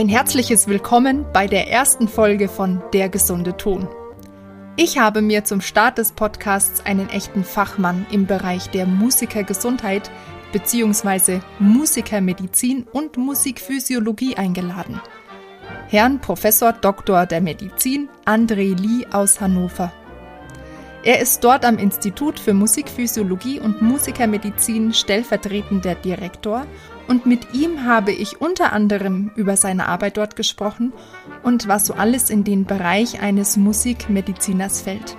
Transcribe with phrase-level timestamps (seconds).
[0.00, 3.86] Ein herzliches Willkommen bei der ersten Folge von Der gesunde Ton.
[4.76, 10.10] Ich habe mir zum Start des Podcasts einen echten Fachmann im Bereich der Musikergesundheit
[10.54, 11.40] bzw.
[11.58, 15.02] Musikermedizin und Musikphysiologie eingeladen.
[15.88, 17.26] Herrn Professor Dr.
[17.26, 19.92] der Medizin André Lee aus Hannover.
[21.02, 26.66] Er ist dort am Institut für Musikphysiologie und Musikermedizin stellvertretender Direktor
[27.10, 30.92] und mit ihm habe ich unter anderem über seine Arbeit dort gesprochen
[31.42, 35.16] und was so alles in den Bereich eines Musikmediziners fällt.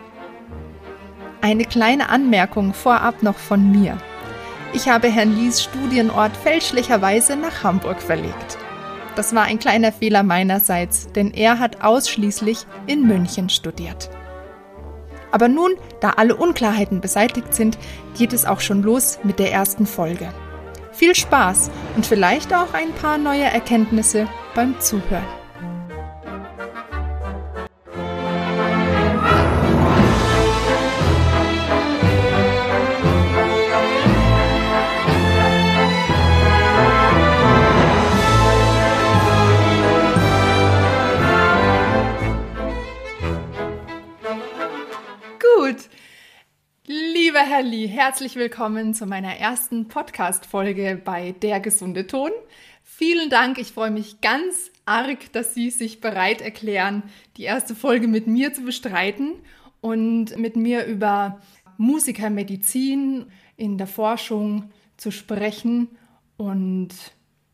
[1.42, 3.98] Eine kleine Anmerkung vorab noch von mir.
[4.72, 8.58] Ich habe Herrn Lies Studienort fälschlicherweise nach Hamburg verlegt.
[9.18, 14.10] Das war ein kleiner Fehler meinerseits, denn er hat ausschließlich in München studiert.
[15.34, 17.78] Aber nun, da alle Unklarheiten beseitigt sind,
[18.18, 20.30] geht es auch schon los mit der ersten Folge.
[21.02, 25.41] Viel Spaß und vielleicht auch ein paar neue Erkenntnisse beim Zuhören.
[47.42, 52.30] Lieber Herr Lee, herzlich willkommen zu meiner ersten Podcast-Folge bei Der gesunde Ton.
[52.84, 57.02] Vielen Dank, ich freue mich ganz arg, dass Sie sich bereit erklären,
[57.38, 59.40] die erste Folge mit mir zu bestreiten
[59.80, 61.42] und mit mir über
[61.78, 63.26] Musikermedizin
[63.58, 65.88] in der Forschung zu sprechen
[66.38, 66.90] und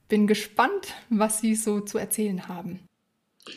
[0.09, 2.81] bin gespannt, was Sie so zu erzählen haben.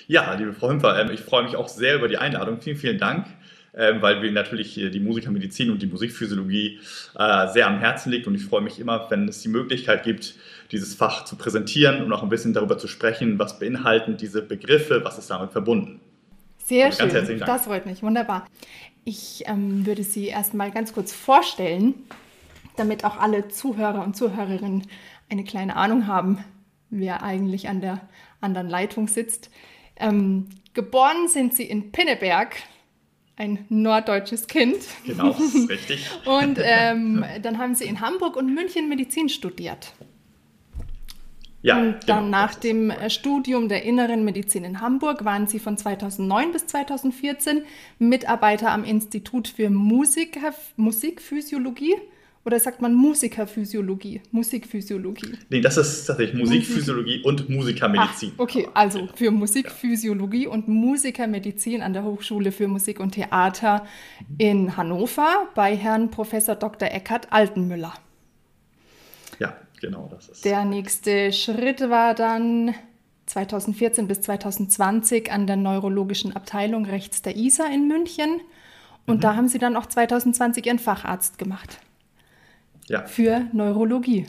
[0.06, 2.60] Ja, liebe Frau Hümpfer, ich freue mich auch sehr über die Einladung.
[2.60, 3.26] Vielen, vielen Dank
[3.72, 6.80] weil mir natürlich die Musikermedizin und die Musikphysiologie
[7.18, 10.34] äh, sehr am Herzen liegt und ich freue mich immer, wenn es die Möglichkeit gibt,
[10.72, 15.02] dieses Fach zu präsentieren und auch ein bisschen darüber zu sprechen, was beinhalten diese Begriffe,
[15.04, 16.00] was ist damit verbunden.
[16.64, 18.46] Sehr also schön, das freut mich, wunderbar.
[19.04, 21.94] Ich ähm, würde Sie erstmal ganz kurz vorstellen,
[22.76, 24.86] damit auch alle Zuhörer und Zuhörerinnen
[25.28, 26.44] eine kleine Ahnung haben,
[26.90, 28.00] wer eigentlich an der
[28.40, 29.50] anderen Leitung sitzt.
[29.96, 32.56] Ähm, geboren sind Sie in Pinneberg
[33.40, 34.76] ein norddeutsches Kind.
[35.04, 35.30] Genau,
[35.68, 36.06] richtig.
[36.26, 39.94] und ähm, dann haben sie in Hamburg und München Medizin studiert.
[41.62, 45.76] Ja, und dann genau, nach dem Studium der Inneren Medizin in Hamburg waren sie von
[45.76, 47.62] 2009 bis 2014
[47.98, 50.38] Mitarbeiter am Institut für Musik,
[50.76, 51.96] Musikphysiologie
[52.44, 54.22] oder sagt man Musikerphysiologie?
[54.30, 55.32] Musikphysiologie.
[55.50, 57.26] Nee, das ist tatsächlich Musikphysiologie Musik.
[57.26, 58.32] und Musikermedizin.
[58.36, 63.86] Ach, okay, also für Musikphysiologie und Musikermedizin an der Hochschule für Musik und Theater
[64.38, 66.88] in Hannover bei Herrn Professor Dr.
[66.90, 67.92] Eckhard Altenmüller.
[69.38, 70.44] Ja, genau, das ist.
[70.44, 72.74] Der nächste Schritt war dann
[73.26, 78.40] 2014 bis 2020 an der neurologischen Abteilung rechts der ISA in München.
[79.06, 79.20] Und mhm.
[79.20, 81.80] da haben Sie dann auch 2020 Ihren Facharzt gemacht.
[82.90, 83.06] Ja.
[83.06, 84.26] Für Neurologie.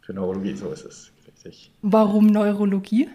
[0.00, 1.12] Für Neurologie, so ist es.
[1.28, 1.70] Richtig.
[1.80, 3.08] Warum Neurologie?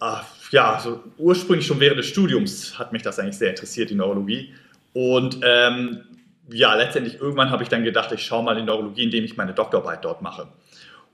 [0.00, 3.94] Ach, ja, also ursprünglich schon während des Studiums hat mich das eigentlich sehr interessiert, die
[3.94, 4.52] Neurologie.
[4.92, 6.02] Und ähm,
[6.50, 9.54] ja, letztendlich irgendwann habe ich dann gedacht, ich schaue mal in Neurologie, indem ich meine
[9.54, 10.48] Doktorarbeit dort mache.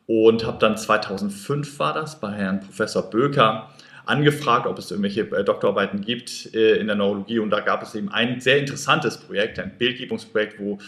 [0.08, 3.70] Und habe dann 2005 war das bei Herrn Professor Böker
[4.06, 7.38] angefragt, ob es irgendwelche äh, Doktorarbeiten gibt äh, in der Neurologie.
[7.38, 10.78] Und da gab es eben ein sehr interessantes Projekt, ein Bildgebungsprojekt, wo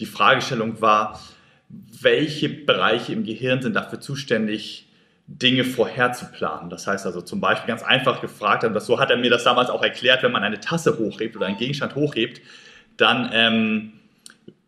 [0.00, 1.20] die Fragestellung war,
[1.68, 4.88] welche Bereiche im Gehirn sind dafür zuständig,
[5.26, 6.68] Dinge vorherzuplanen.
[6.68, 9.44] Das heißt also zum Beispiel ganz einfach gefragt, und das, so hat er mir das
[9.44, 12.40] damals auch erklärt, wenn man eine Tasse hochhebt oder einen Gegenstand hochhebt,
[12.96, 13.92] dann ähm,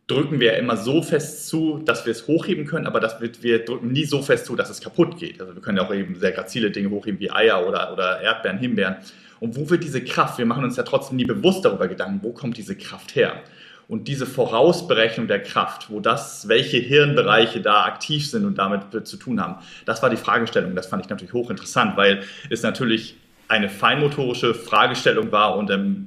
[0.06, 3.64] drücken wir immer so fest zu, dass wir es hochheben können, aber das wird, wir
[3.64, 5.40] drücken nie so fest zu, dass es kaputt geht.
[5.40, 8.58] Also wir können ja auch eben sehr grazile Dinge hochheben wie Eier oder, oder Erdbeeren,
[8.58, 8.96] Himbeeren.
[9.40, 10.38] Und wo wird diese Kraft?
[10.38, 13.42] Wir machen uns ja trotzdem nie bewusst darüber Gedanken, wo kommt diese Kraft her?
[13.88, 19.16] Und diese Vorausberechnung der Kraft, wo das, welche Hirnbereiche da aktiv sind und damit zu
[19.16, 20.74] tun haben, das war die Fragestellung.
[20.74, 23.16] Das fand ich natürlich hochinteressant, weil es natürlich
[23.48, 26.06] eine feinmotorische Fragestellung war und ähm,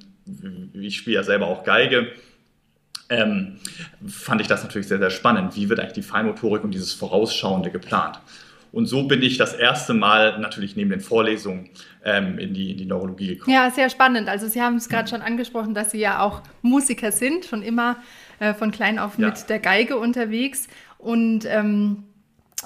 [0.74, 2.08] ich spiele ja selber auch Geige
[3.10, 3.58] ähm,
[4.08, 5.56] fand ich das natürlich sehr, sehr spannend.
[5.56, 8.20] Wie wird eigentlich die Feinmotorik und dieses Vorausschauende geplant?
[8.72, 11.70] Und so bin ich das erste Mal natürlich neben den Vorlesungen
[12.04, 13.56] ähm, in, die, in die Neurologie gekommen.
[13.56, 14.28] Ja, sehr spannend.
[14.30, 17.98] Also Sie haben es gerade schon angesprochen, dass Sie ja auch Musiker sind, schon immer
[18.40, 19.30] äh, von klein auf ja.
[19.30, 20.68] mit der Geige unterwegs.
[20.98, 22.04] Und ähm,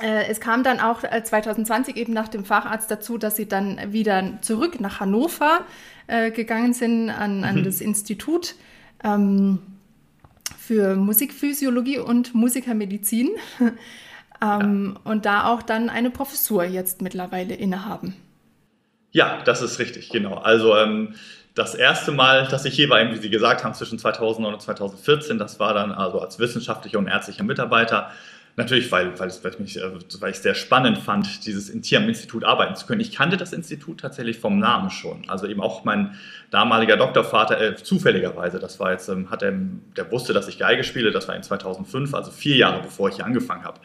[0.01, 4.39] äh, es kam dann auch 2020 eben nach dem Facharzt dazu, dass Sie dann wieder
[4.41, 5.65] zurück nach Hannover
[6.07, 7.63] äh, gegangen sind, an, an mhm.
[7.63, 8.55] das Institut.
[9.03, 9.59] Ähm,
[10.71, 13.31] für Musikphysiologie und Musikermedizin.
[14.41, 15.12] ähm, ja.
[15.12, 18.15] und da auch dann eine Professur jetzt mittlerweile innehaben.
[19.12, 20.35] Ja, das ist richtig, genau.
[20.35, 21.15] Also ähm,
[21.56, 25.38] das erste Mal, dass ich hier war, wie Sie gesagt haben, zwischen 2009 und 2014,
[25.38, 28.09] das war dann also als wissenschaftlicher und ärztlicher Mitarbeiter
[28.57, 31.81] Natürlich, weil, weil, es, weil, mich, äh, weil ich es sehr spannend fand, dieses in
[31.81, 33.01] hier am Institut arbeiten zu können.
[33.01, 35.30] Ich kannte das Institut tatsächlich vom Namen schon.
[35.30, 36.15] Also eben auch mein
[36.50, 39.53] damaliger Doktorvater, äh, zufälligerweise, das war jetzt, ähm, hat er,
[39.95, 43.15] der wusste, dass ich Geige spiele, das war in 2005, also vier Jahre bevor ich
[43.15, 43.80] hier angefangen habe.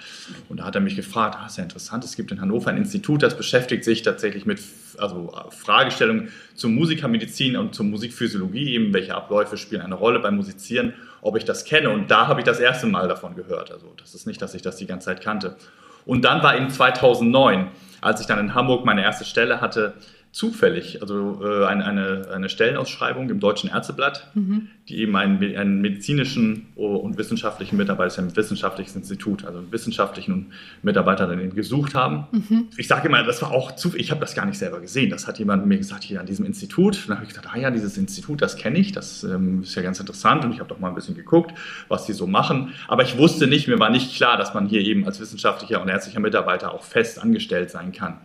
[0.49, 2.77] Und da hat er mich gefragt, ah, ist ja interessant, es gibt in Hannover ein
[2.77, 4.61] Institut, das beschäftigt sich tatsächlich mit
[4.99, 10.95] also Fragestellungen zur Musikermedizin und zur Musikphysiologie, eben welche Abläufe spielen eine Rolle beim Musizieren
[11.21, 11.91] ob ich das kenne.
[11.91, 13.71] Und da habe ich das erste Mal davon gehört.
[13.71, 15.57] Also das ist nicht, dass ich das die ganze Zeit kannte.
[16.05, 17.69] Und dann war eben 2009,
[18.01, 19.95] als ich dann in Hamburg meine erste Stelle hatte,
[20.37, 24.69] zufällig, also äh, eine, eine, eine, Stellenausschreibung im Deutschen Ärzteblatt, mhm.
[24.87, 29.73] die eben einen, einen, medizinischen und wissenschaftlichen Mitarbeiter, das ist ein wissenschaftliches Institut, also einen
[29.73, 30.53] wissenschaftlichen
[30.83, 32.27] Mitarbeiter dann gesucht haben.
[32.33, 32.69] Mhm.
[32.77, 35.09] Ich sage immer, das war auch zufällig, ich habe das gar nicht selber gesehen.
[35.09, 36.97] Das hat jemand mir gesagt, hier an diesem Institut.
[36.97, 39.75] Und dann habe ich gesagt, ah ja, dieses Institut, das kenne ich, das ähm, ist
[39.75, 41.55] ja ganz interessant und ich habe doch mal ein bisschen geguckt,
[41.89, 42.75] was die so machen.
[42.89, 45.89] Aber ich wusste nicht, mir war nicht klar, dass man hier eben als wissenschaftlicher und
[45.89, 48.19] ärztlicher Mitarbeiter auch fest angestellt sein kann.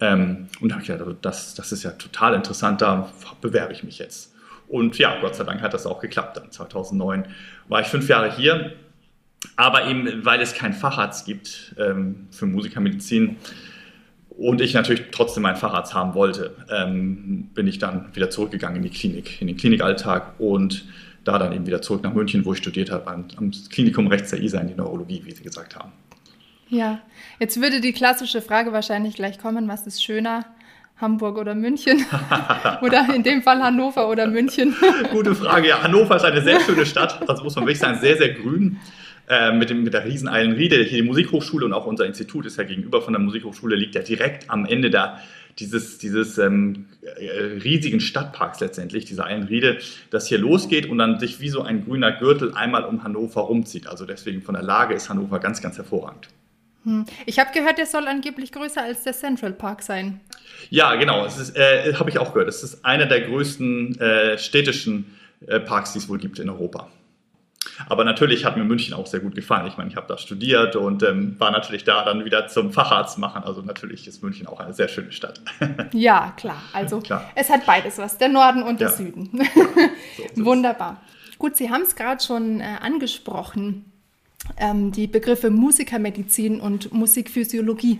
[0.00, 3.10] Ähm, und da habe ich gedacht, also das, das ist ja total interessant, da
[3.40, 4.34] bewerbe ich mich jetzt.
[4.68, 6.36] Und ja, Gott sei Dank hat das auch geklappt.
[6.36, 7.26] Dann 2009
[7.68, 8.74] war ich fünf Jahre hier,
[9.56, 13.36] aber eben, weil es keinen Facharzt gibt ähm, für Musikermedizin
[14.28, 18.82] und ich natürlich trotzdem einen Facharzt haben wollte, ähm, bin ich dann wieder zurückgegangen in
[18.82, 20.86] die Klinik, in den Klinikalltag und
[21.24, 24.30] da dann eben wieder zurück nach München, wo ich studiert habe, am, am Klinikum rechts
[24.30, 25.92] der ISA in die Neurologie, wie Sie gesagt haben.
[26.70, 27.00] Ja,
[27.40, 30.46] jetzt würde die klassische Frage wahrscheinlich gleich kommen, was ist schöner?
[31.00, 32.04] Hamburg oder München?
[32.82, 34.76] oder in dem Fall Hannover oder München?
[35.10, 35.68] Gute Frage.
[35.68, 37.28] Ja, Hannover ist eine sehr schöne Stadt.
[37.28, 38.78] Also muss man wirklich sagen, sehr, sehr grün.
[39.28, 40.76] Äh, mit, dem, mit der riesen Eilenriede.
[40.84, 44.02] Hier die Musikhochschule und auch unser Institut ist ja gegenüber von der Musikhochschule, liegt ja
[44.02, 45.20] direkt am Ende da
[45.58, 49.78] dieses, dieses ähm, äh, riesigen Stadtparks letztendlich, dieser Eilenriede,
[50.10, 53.86] das hier losgeht und dann sich wie so ein grüner Gürtel einmal um Hannover rumzieht.
[53.86, 56.28] Also deswegen von der Lage ist Hannover ganz, ganz hervorragend.
[56.84, 57.04] Hm.
[57.26, 60.20] Ich habe gehört, der soll angeblich größer als der Central Park sein.
[60.70, 61.24] Ja, genau.
[61.24, 62.48] Es äh, habe ich auch gehört.
[62.48, 65.16] Es ist einer der größten äh, städtischen
[65.46, 66.88] äh, Parks, die es wohl gibt in Europa.
[67.88, 69.66] Aber natürlich hat mir München auch sehr gut gefallen.
[69.66, 73.18] Ich meine, ich habe da studiert und ähm, war natürlich da dann wieder zum Facharzt
[73.18, 73.42] machen.
[73.44, 75.40] Also natürlich ist München auch eine sehr schöne Stadt.
[75.92, 76.62] Ja, klar.
[76.72, 77.30] Also klar.
[77.34, 78.94] es hat beides was, der Norden und der ja.
[78.94, 79.30] Süden.
[80.34, 81.00] So Wunderbar.
[81.38, 83.89] Gut, Sie haben es gerade schon äh, angesprochen
[84.58, 87.98] ähm, die Begriffe Musikermedizin und Musikphysiologie.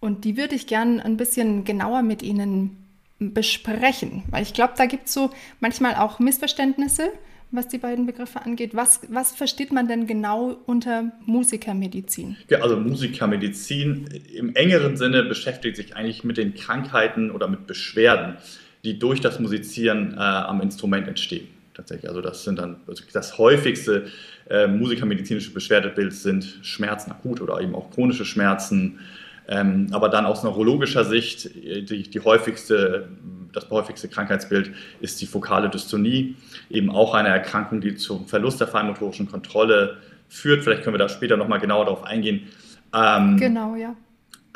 [0.00, 2.76] Und die würde ich gern ein bisschen genauer mit Ihnen
[3.18, 5.30] besprechen, weil ich glaube, da gibt es so
[5.60, 7.10] manchmal auch Missverständnisse,
[7.50, 8.76] was die beiden Begriffe angeht.
[8.76, 12.36] Was, was versteht man denn genau unter Musikermedizin?
[12.48, 18.36] Ja, also Musikermedizin im engeren Sinne beschäftigt sich eigentlich mit den Krankheiten oder mit Beschwerden,
[18.84, 21.48] die durch das Musizieren äh, am Instrument entstehen.
[21.78, 24.06] Tatsächlich, also das sind dann also das häufigste
[24.50, 28.98] äh, musikermedizinische Beschwerdebild sind Schmerzen akut oder eben auch chronische Schmerzen.
[29.46, 33.08] Ähm, aber dann aus neurologischer Sicht, die, die häufigste,
[33.52, 36.34] das häufigste Krankheitsbild ist die fokale Dystonie,
[36.68, 39.98] eben auch eine Erkrankung, die zum Verlust der feinmotorischen Kontrolle
[40.28, 40.64] führt.
[40.64, 42.48] Vielleicht können wir da später nochmal genauer darauf eingehen.
[42.92, 43.94] Ähm, genau, ja.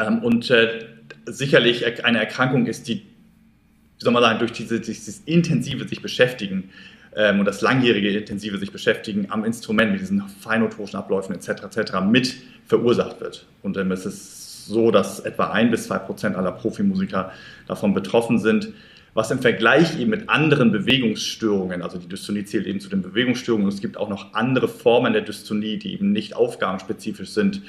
[0.01, 0.87] Ähm, und äh,
[1.27, 6.71] sicherlich eine Erkrankung ist, die, wie soll man sagen, durch diese, dieses intensive sich beschäftigen
[7.15, 11.65] ähm, und das langjährige intensive sich beschäftigen am Instrument mit diesen feinmotorischen Abläufen etc.
[11.65, 11.93] etc.
[12.07, 12.35] mit
[12.67, 13.47] verursacht wird.
[13.63, 17.33] Und ähm, es ist so, dass etwa ein bis zwei Prozent aller Profimusiker
[17.67, 18.73] davon betroffen sind.
[19.15, 23.67] Was im Vergleich eben mit anderen Bewegungsstörungen, also die Dystonie zählt eben zu den Bewegungsstörungen,
[23.67, 27.61] und es gibt auch noch andere Formen der Dystonie, die eben nicht aufgabenspezifisch sind,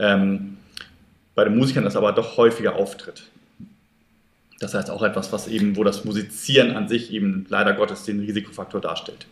[0.00, 0.56] ähm,
[1.36, 3.22] bei den Musikern das aber doch häufiger auftritt.
[4.60, 8.20] Das heißt auch etwas, was eben, wo das Musizieren an sich eben leider Gottes den
[8.20, 9.26] Risikofaktor darstellt.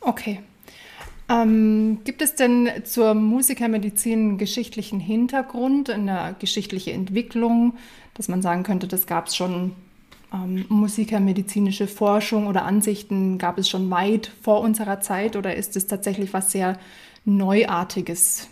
[0.00, 0.40] Okay.
[1.28, 7.74] Ähm, gibt es denn zur Musikermedizin einen geschichtlichen Hintergrund, eine geschichtliche Entwicklung,
[8.12, 9.72] dass man sagen könnte, das gab es schon
[10.32, 15.86] ähm, musikermedizinische Forschung oder Ansichten gab es schon weit vor unserer Zeit oder ist es
[15.86, 16.78] tatsächlich was sehr
[17.24, 18.48] Neuartiges?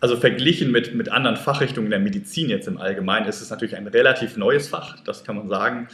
[0.00, 3.86] Also verglichen mit, mit anderen Fachrichtungen der Medizin jetzt im Allgemeinen ist es natürlich ein
[3.86, 5.88] relativ neues Fach, das kann man sagen.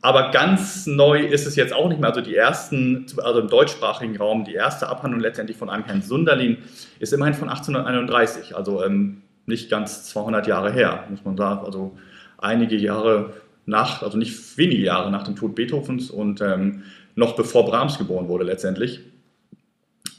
[0.00, 2.10] Aber ganz neu ist es jetzt auch nicht mehr.
[2.10, 6.58] Also die ersten, also im deutschsprachigen Raum, die erste Abhandlung letztendlich von einem Herrn Sunderlin
[7.00, 11.64] ist immerhin von 1831, also ähm, nicht ganz 200 Jahre her, muss man sagen.
[11.64, 11.96] Also
[12.36, 13.32] einige Jahre
[13.66, 16.84] nach, also nicht wenige Jahre nach dem Tod Beethovens und ähm,
[17.16, 19.00] noch bevor Brahms geboren wurde letztendlich.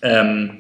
[0.02, 0.60] Ähm,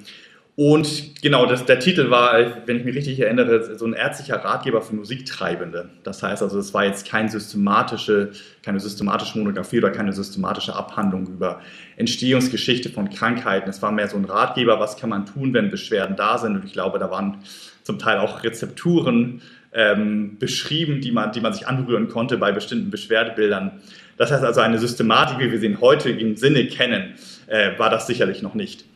[0.60, 4.82] Und genau, das, der Titel war, wenn ich mich richtig erinnere, so ein ärztlicher Ratgeber
[4.82, 5.90] für Musiktreibende.
[6.04, 11.28] Das heißt also, es war jetzt kein systematische, keine systematische Monographie oder keine systematische Abhandlung
[11.28, 11.62] über
[11.96, 13.70] Entstehungsgeschichte von Krankheiten.
[13.70, 16.58] Es war mehr so ein Ratgeber, was kann man tun, wenn Beschwerden da sind.
[16.58, 17.38] Und ich glaube, da waren
[17.84, 22.90] zum Teil auch Rezepturen ähm, beschrieben, die man, die man sich anrühren konnte bei bestimmten
[22.90, 23.80] Beschwerdebildern.
[24.18, 27.14] Das heißt also, eine Systematik, wie wir sie heute im Sinne kennen,
[27.48, 28.89] äh, war das sicherlich noch nicht.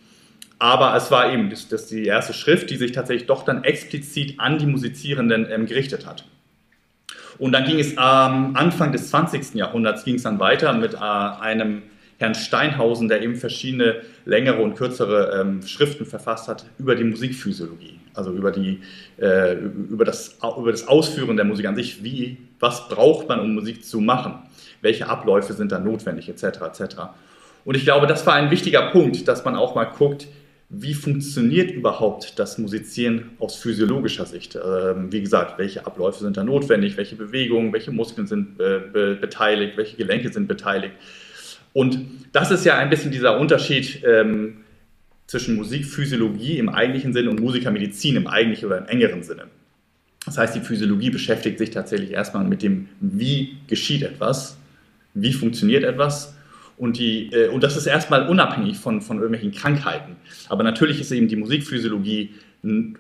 [0.63, 4.39] Aber es war eben das, das die erste Schrift, die sich tatsächlich doch dann explizit
[4.39, 6.23] an die Musizierenden ähm, gerichtet hat.
[7.37, 9.55] Und dann ging es am ähm, Anfang des 20.
[9.55, 11.81] Jahrhunderts ging es dann weiter mit äh, einem
[12.17, 17.99] Herrn Steinhausen, der eben verschiedene längere und kürzere ähm, Schriften verfasst hat über die Musikphysiologie,
[18.13, 18.79] also über, die,
[19.17, 22.05] äh, über, das, über das Ausführen der Musik an sich.
[22.05, 24.35] Wie, was braucht man, um Musik zu machen?
[24.79, 26.43] Welche Abläufe sind da notwendig, etc.
[26.61, 26.95] etc.
[27.65, 30.27] Und ich glaube, das war ein wichtiger Punkt, dass man auch mal guckt,
[30.75, 34.55] wie funktioniert überhaupt das Musizieren aus physiologischer Sicht?
[34.55, 39.15] Ähm, wie gesagt, welche Abläufe sind da notwendig, welche Bewegungen, welche Muskeln sind äh, be
[39.21, 40.95] beteiligt, welche Gelenke sind beteiligt.
[41.73, 41.99] Und
[42.31, 44.63] das ist ja ein bisschen dieser Unterschied ähm,
[45.27, 49.45] zwischen Musikphysiologie im eigentlichen Sinne und Musikermedizin im eigentlichen oder im engeren Sinne.
[50.25, 54.57] Das heißt, die Physiologie beschäftigt sich tatsächlich erstmal mit dem, wie geschieht etwas,
[55.13, 56.33] wie funktioniert etwas
[56.77, 60.15] und, die, äh, und das ist erstmal unabhängig von, von irgendwelchen Krankheiten.
[60.49, 62.31] Aber natürlich ist eben die Musikphysiologie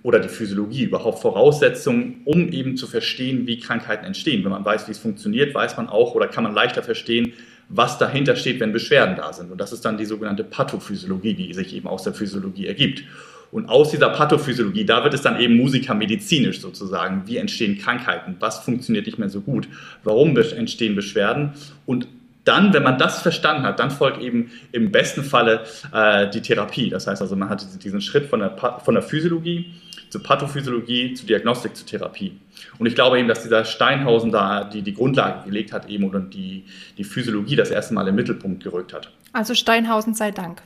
[0.03, 4.43] oder die Physiologie überhaupt Voraussetzung, um eben zu verstehen, wie Krankheiten entstehen.
[4.43, 7.31] Wenn man weiß, wie es funktioniert, weiß man auch oder kann man leichter verstehen,
[7.69, 9.51] was dahinter steht, wenn Beschwerden da sind.
[9.51, 13.05] Und das ist dann die sogenannte Pathophysiologie, die sich eben aus der Physiologie ergibt.
[13.53, 17.23] Und aus dieser Pathophysiologie, da wird es dann eben musikermedizinisch sozusagen.
[17.27, 18.35] Wie entstehen Krankheiten?
[18.39, 19.69] Was funktioniert nicht mehr so gut?
[20.03, 21.53] Warum entstehen Beschwerden?
[21.85, 22.07] Und
[22.45, 26.89] dann, wenn man das verstanden hat, dann folgt eben im besten Falle äh, die Therapie.
[26.89, 29.73] Das heißt also, man hat diesen Schritt von der, von der Physiologie
[30.13, 32.39] zur Pathophysiologie, zur Diagnostik, zur Therapie.
[32.77, 36.33] Und ich glaube eben, dass dieser Steinhausen da die, die Grundlage gelegt hat eben und
[36.35, 36.65] die,
[36.97, 39.09] die Physiologie das erste Mal im Mittelpunkt gerückt hat.
[39.33, 40.61] Also Steinhausen sei Dank.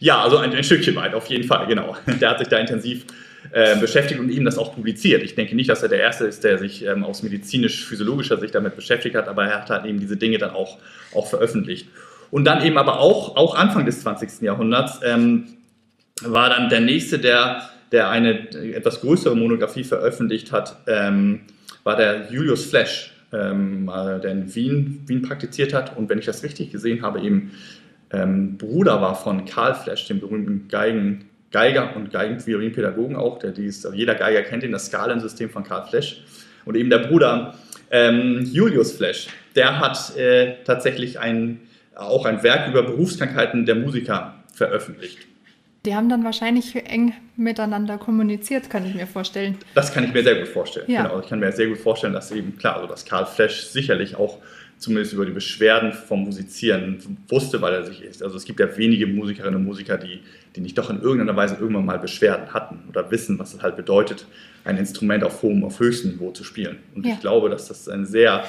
[0.00, 1.96] ja, also ein, ein Stückchen weit, auf jeden Fall, genau.
[2.20, 3.06] Der hat sich da intensiv
[3.56, 5.22] äh, beschäftigt und ihm das auch publiziert.
[5.22, 8.74] Ich denke nicht, dass er der Erste ist, der sich ähm, aus medizinisch-physiologischer Sicht damit
[8.74, 10.78] beschäftigt hat, aber er hat halt eben diese Dinge dann auch,
[11.14, 11.86] auch veröffentlicht.
[12.32, 14.42] Und dann eben aber auch, auch Anfang des 20.
[14.42, 15.44] Jahrhunderts ähm,
[16.22, 21.42] war dann der Nächste, der, der eine etwas größere Monographie veröffentlicht hat, ähm,
[21.84, 23.88] war der Julius Flesch, ähm,
[24.20, 27.52] der in Wien, Wien praktiziert hat und wenn ich das richtig gesehen habe, eben
[28.10, 33.38] ähm, Bruder war von Karl Flesch, dem berühmten Geigen, Geiger und Geigenviolinpädagogen auch.
[33.38, 36.24] Der, dies, also jeder Geiger kennt ihn, das Skalensystem von Karl Flesch.
[36.64, 37.54] Und eben der Bruder
[37.92, 41.60] ähm, Julius Flesch, der hat äh, tatsächlich ein,
[41.94, 45.18] auch ein Werk über Berufskrankheiten der Musiker veröffentlicht.
[45.84, 49.58] Die haben dann wahrscheinlich eng miteinander kommuniziert, kann ich mir vorstellen.
[49.74, 50.90] Das kann ich mir sehr gut vorstellen.
[50.90, 51.02] Ja.
[51.02, 54.16] Genau, ich kann mir sehr gut vorstellen, dass eben, klar, also dass Karl Flesch sicherlich
[54.16, 54.38] auch
[54.78, 58.22] zumindest über die Beschwerden vom Musizieren wusste, weil er sich ist.
[58.22, 60.20] Also es gibt ja wenige Musikerinnen und Musiker, die,
[60.56, 63.76] die nicht doch in irgendeiner Weise irgendwann mal Beschwerden hatten oder wissen, was es halt
[63.76, 64.26] bedeutet,
[64.64, 66.78] ein Instrument auf hohem, auf höchstem Niveau zu spielen.
[66.94, 67.14] Und ja.
[67.14, 68.44] ich glaube, dass das eine sehr,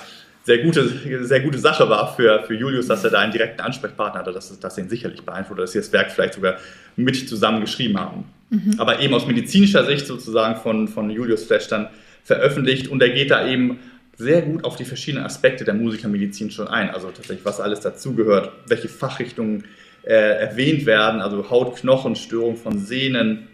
[0.46, 4.20] sehr gute, sehr gute Sache war für, für Julius, dass er da einen direkten Ansprechpartner
[4.20, 6.58] hatte, dass das ihn sicherlich beeinflusst, dass sie das Werk vielleicht sogar
[6.96, 8.25] mit zusammen geschrieben haben.
[8.52, 8.75] Mhm.
[8.78, 11.88] Aber eben aus medizinischer Sicht sozusagen von, von Julius Flesch dann
[12.24, 13.80] veröffentlicht und er geht da eben
[14.18, 16.92] sehr gut auf die verschiedenen Aspekte der Musikermedizin schon ein.
[16.92, 19.64] Also tatsächlich, was alles dazugehört, welche Fachrichtungen
[20.04, 23.48] äh, erwähnt werden, also Haut-Knochen-Störung von Sehnen,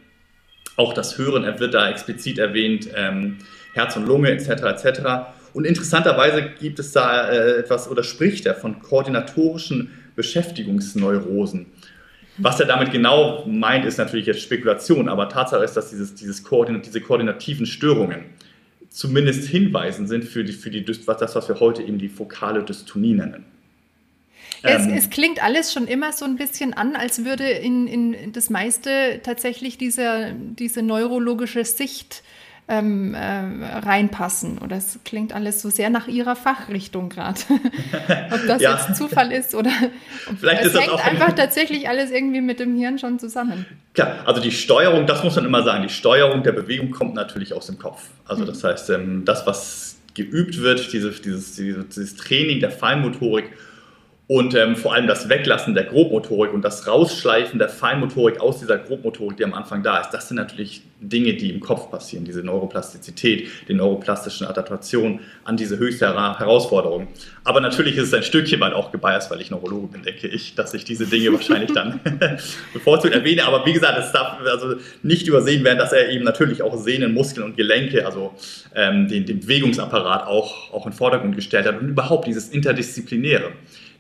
[0.75, 3.37] auch das Hören wird da explizit erwähnt, ähm,
[3.73, 4.49] Herz und Lunge etc.
[4.49, 5.01] etc.
[5.53, 11.67] Und interessanterweise gibt es da äh, etwas oder spricht er von koordinatorischen Beschäftigungsneurosen.
[12.37, 16.43] Was er damit genau meint, ist natürlich jetzt Spekulation, aber Tatsache ist, dass dieses, dieses
[16.43, 18.25] Koordinat, diese koordinativen Störungen
[18.89, 23.13] zumindest hinweisen sind für, die, für die, das, was wir heute eben die fokale Dystonie
[23.13, 23.45] nennen.
[24.63, 28.31] Es, ähm, es, klingt alles schon immer so ein bisschen an, als würde in, in
[28.31, 32.23] das meiste tatsächlich diese, diese neurologische Sicht
[32.67, 34.57] ähm, äh, reinpassen.
[34.59, 37.39] Oder es klingt alles so sehr nach ihrer Fachrichtung gerade.
[38.31, 38.73] Ob das ja.
[38.75, 39.71] jetzt Zufall ist oder
[40.39, 43.65] Vielleicht es hängt einfach tatsächlich alles irgendwie mit dem Hirn schon zusammen.
[43.93, 47.53] Klar, also die Steuerung, das muss man immer sagen, die Steuerung der Bewegung kommt natürlich
[47.53, 48.09] aus dem Kopf.
[48.25, 53.49] Also das heißt, ähm, das, was geübt wird, diese, dieses, dieses Training der Feinmotorik,
[54.31, 58.77] Und ähm, vor allem das Weglassen der Grobmotorik und das Rausschleifen der Feinmotorik aus dieser
[58.77, 62.41] Grobmotorik, die am Anfang da ist, das sind natürlich Dinge, die im Kopf passieren, diese
[62.41, 67.09] Neuroplastizität, die neuroplastischen Adaptationen an diese höchste Herausforderung.
[67.43, 70.55] Aber natürlich ist es ein Stückchen weit auch gebiased, weil ich Neurologe bin, denke ich,
[70.55, 71.99] dass ich diese Dinge wahrscheinlich dann
[72.73, 73.43] bevorzugt erwähne.
[73.43, 77.13] Aber wie gesagt, es darf also nicht übersehen werden, dass er eben natürlich auch Sehnen,
[77.13, 78.33] Muskeln und Gelenke, also
[78.75, 83.51] ähm, den, den Bewegungsapparat auch, auch in den Vordergrund gestellt hat und überhaupt dieses Interdisziplinäre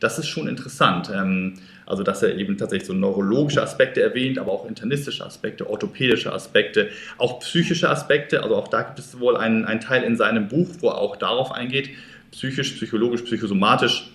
[0.01, 1.09] das ist schon interessant.
[1.13, 1.53] Ähm,
[1.85, 6.89] also, dass er eben tatsächlich so neurologische Aspekte erwähnt, aber auch internistische Aspekte, orthopädische Aspekte,
[7.17, 8.43] auch psychische Aspekte.
[8.43, 11.15] Also, auch da gibt es wohl einen, einen Teil in seinem Buch, wo er auch
[11.15, 11.91] darauf eingeht,
[12.31, 14.11] psychisch, psychologisch, psychosomatisch,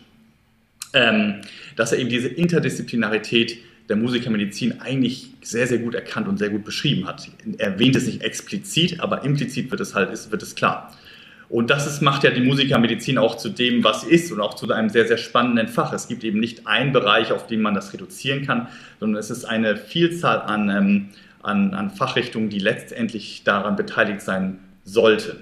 [0.93, 1.43] ähm,
[1.76, 6.64] dass er eben diese Interdisziplinarität der Musikermedizin eigentlich sehr, sehr gut erkannt und sehr gut
[6.64, 7.28] beschrieben hat.
[7.59, 10.93] Er erwähnt es nicht explizit, aber implizit wird es halt, wird es klar.
[11.49, 14.55] Und das ist, macht ja die Musikermedizin auch zu dem, was sie ist und auch
[14.55, 15.93] zu einem sehr, sehr spannenden Fach.
[15.93, 19.45] Es gibt eben nicht einen Bereich, auf den man das reduzieren kann, sondern es ist
[19.45, 21.09] eine Vielzahl an, ähm,
[21.43, 25.37] an, an Fachrichtungen, die letztendlich daran beteiligt sein sollten.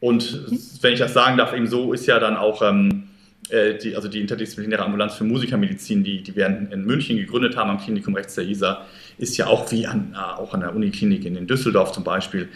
[0.00, 3.04] Und wenn ich das sagen darf, eben so ist ja dann auch ähm,
[3.48, 7.70] äh, die, also die interdisziplinäre Ambulanz für Musikermedizin, die, die wir in München gegründet haben,
[7.70, 8.84] am Klinikum rechts der ISA,
[9.16, 12.50] ist ja auch wie an, äh, auch an der Uniklinik in Düsseldorf zum Beispiel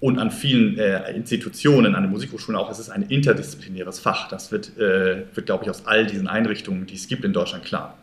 [0.00, 4.28] und an vielen äh, Institutionen, an den Musikhochschulen auch, es ist ein interdisziplinäres Fach.
[4.28, 7.64] Das wird, äh, wird, glaube ich, aus all diesen Einrichtungen, die es gibt in Deutschland,
[7.64, 7.98] klar.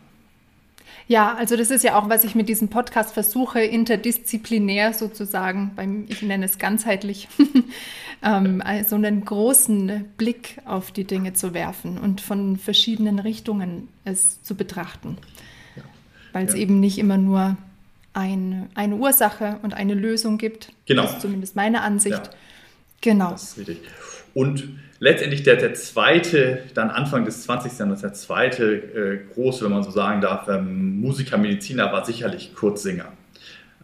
[1.08, 6.04] Ja, also das ist ja auch, was ich mit diesem Podcast versuche, interdisziplinär sozusagen, beim,
[6.08, 7.28] ich nenne es ganzheitlich,
[8.24, 14.42] ähm, also einen großen Blick auf die Dinge zu werfen und von verschiedenen Richtungen es
[14.42, 15.16] zu betrachten.
[15.76, 15.82] Ja.
[16.32, 16.60] Weil es ja.
[16.60, 17.56] eben nicht immer nur
[18.16, 20.72] ein, eine Ursache und eine Lösung gibt.
[20.86, 21.02] Genau.
[21.02, 22.16] Das ist zumindest meine Ansicht.
[22.16, 22.30] Ja.
[23.02, 23.32] Genau.
[23.32, 23.78] Das ist richtig.
[24.32, 24.68] Und
[24.98, 27.72] letztendlich der, der zweite, dann Anfang des 20.
[27.72, 32.54] Jahrhunderts, der zweite äh, große, wenn man so sagen darf, ähm, Musiker, Mediziner war sicherlich
[32.54, 33.12] Kurt Singer.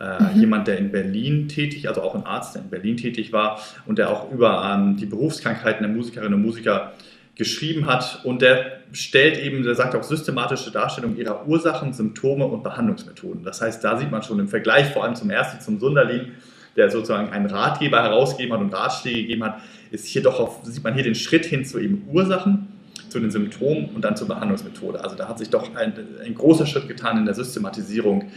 [0.01, 0.41] Äh, mhm.
[0.41, 3.99] Jemand, der in Berlin tätig, also auch ein Arzt, der in Berlin tätig war und
[3.99, 6.95] der auch über ähm, die Berufskrankheiten der Musikerinnen und Musiker
[7.35, 8.25] geschrieben hat.
[8.25, 13.43] Und der stellt eben, der sagt auch systematische Darstellung ihrer Ursachen, Symptome und Behandlungsmethoden.
[13.45, 16.33] Das heißt, da sieht man schon im Vergleich vor allem zum ersten, zum Sunderlin,
[16.77, 19.61] der sozusagen einen Ratgeber herausgegeben hat und Ratschläge gegeben hat,
[19.91, 22.68] ist hier doch auf, sieht man hier den Schritt hin zu eben Ursachen,
[23.09, 25.03] zu den Symptomen und dann zur Behandlungsmethode.
[25.03, 25.92] Also da hat sich doch ein,
[26.25, 28.31] ein großer Schritt getan in der Systematisierung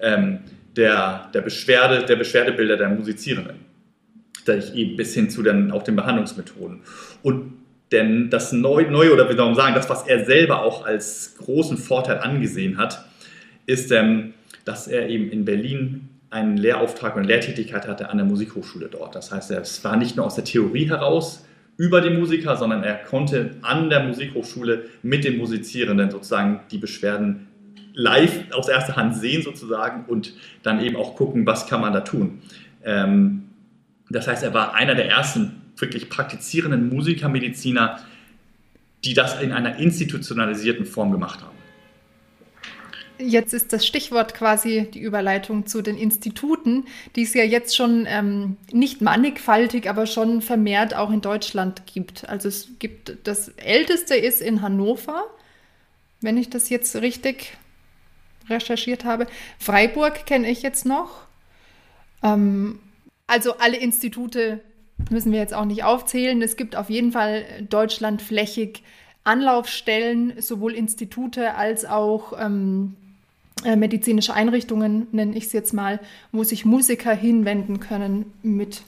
[0.00, 0.40] ähm,
[0.74, 3.56] der, der, Beschwerde, der Beschwerdebilder der Musizierenden.
[4.74, 6.80] Eben bis hin zu den, auch den Behandlungsmethoden.
[7.22, 7.61] Und
[7.92, 11.76] denn das Neue, Neue oder soll man sagen, das, was er selber auch als großen
[11.76, 13.04] Vorteil angesehen hat,
[13.66, 18.88] ist, ähm, dass er eben in Berlin einen Lehrauftrag und Lehrtätigkeit hatte an der Musikhochschule
[18.88, 19.14] dort.
[19.14, 21.44] Das heißt, es war nicht nur aus der Theorie heraus
[21.76, 27.48] über die Musiker, sondern er konnte an der Musikhochschule mit den Musizierenden sozusagen die Beschwerden
[27.94, 32.00] live aus erster Hand sehen sozusagen und dann eben auch gucken, was kann man da
[32.00, 32.40] tun.
[32.84, 33.44] Ähm,
[34.08, 38.00] das heißt, er war einer der ersten wirklich praktizierenden Musiker, Mediziner,
[39.04, 41.52] die das in einer institutionalisierten Form gemacht haben.
[43.18, 48.06] Jetzt ist das Stichwort quasi die Überleitung zu den Instituten, die es ja jetzt schon
[48.08, 52.28] ähm, nicht mannigfaltig, aber schon vermehrt auch in Deutschland gibt.
[52.28, 55.24] Also es gibt, das älteste ist in Hannover,
[56.20, 57.56] wenn ich das jetzt richtig
[58.48, 59.26] recherchiert habe.
[59.58, 61.26] Freiburg kenne ich jetzt noch.
[62.22, 62.80] Ähm,
[63.26, 64.60] also alle Institute
[65.10, 66.40] müssen wir jetzt auch nicht aufzählen.
[66.42, 68.82] Es gibt auf jeden Fall deutschlandflächig
[69.24, 72.94] Anlaufstellen, sowohl Institute als auch ähm,
[73.64, 76.00] äh, medizinische Einrichtungen, nenne ich es jetzt mal,
[76.32, 78.82] wo sich Musiker hinwenden können mit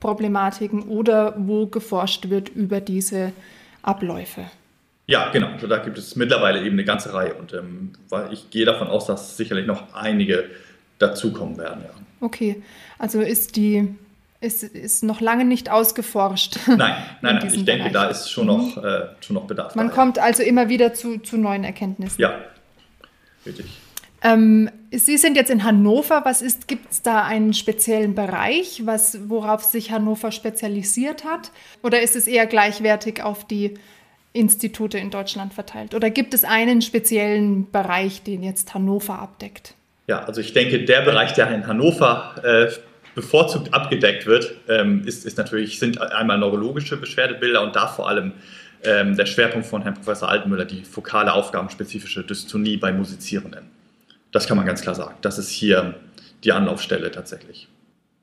[0.00, 3.32] Problematiken oder wo geforscht wird über diese
[3.82, 4.44] Abläufe.
[5.06, 5.48] Ja, genau.
[5.48, 7.92] Also da gibt es mittlerweile eben eine ganze Reihe und ähm,
[8.30, 10.50] ich gehe davon aus, dass sicherlich noch einige
[10.98, 11.84] dazukommen werden.
[11.84, 11.90] Ja.
[12.20, 12.62] Okay,
[12.98, 13.94] also ist die
[14.40, 16.58] ist, ist noch lange nicht ausgeforscht.
[16.66, 17.46] Nein, nein, nein.
[17.46, 17.92] Ich denke, Bereich.
[17.92, 18.84] da ist schon noch, mhm.
[18.84, 19.74] äh, schon noch Bedarf.
[19.74, 22.20] Man da, kommt also immer wieder zu, zu neuen Erkenntnissen.
[22.20, 22.38] Ja,
[23.44, 23.66] richtig.
[24.22, 26.22] Ähm, Sie sind jetzt in Hannover.
[26.24, 31.50] Was ist, gibt es da einen speziellen Bereich, was, worauf sich Hannover spezialisiert hat?
[31.82, 33.74] Oder ist es eher gleichwertig auf die
[34.32, 35.94] Institute in Deutschland verteilt?
[35.94, 39.74] Oder gibt es einen speziellen Bereich, den jetzt Hannover abdeckt?
[40.06, 42.72] Ja, also ich denke, der Bereich, der in Hannover äh,
[43.18, 48.34] bevorzugt abgedeckt wird, ähm, ist, ist natürlich, sind einmal neurologische Beschwerdebilder und da vor allem
[48.84, 53.64] ähm, der Schwerpunkt von Herrn Professor Altenmüller, die fokale aufgabenspezifische Dystonie bei Musizierenden.
[54.30, 55.16] Das kann man ganz klar sagen.
[55.20, 55.96] Das ist hier
[56.44, 57.66] die Anlaufstelle tatsächlich.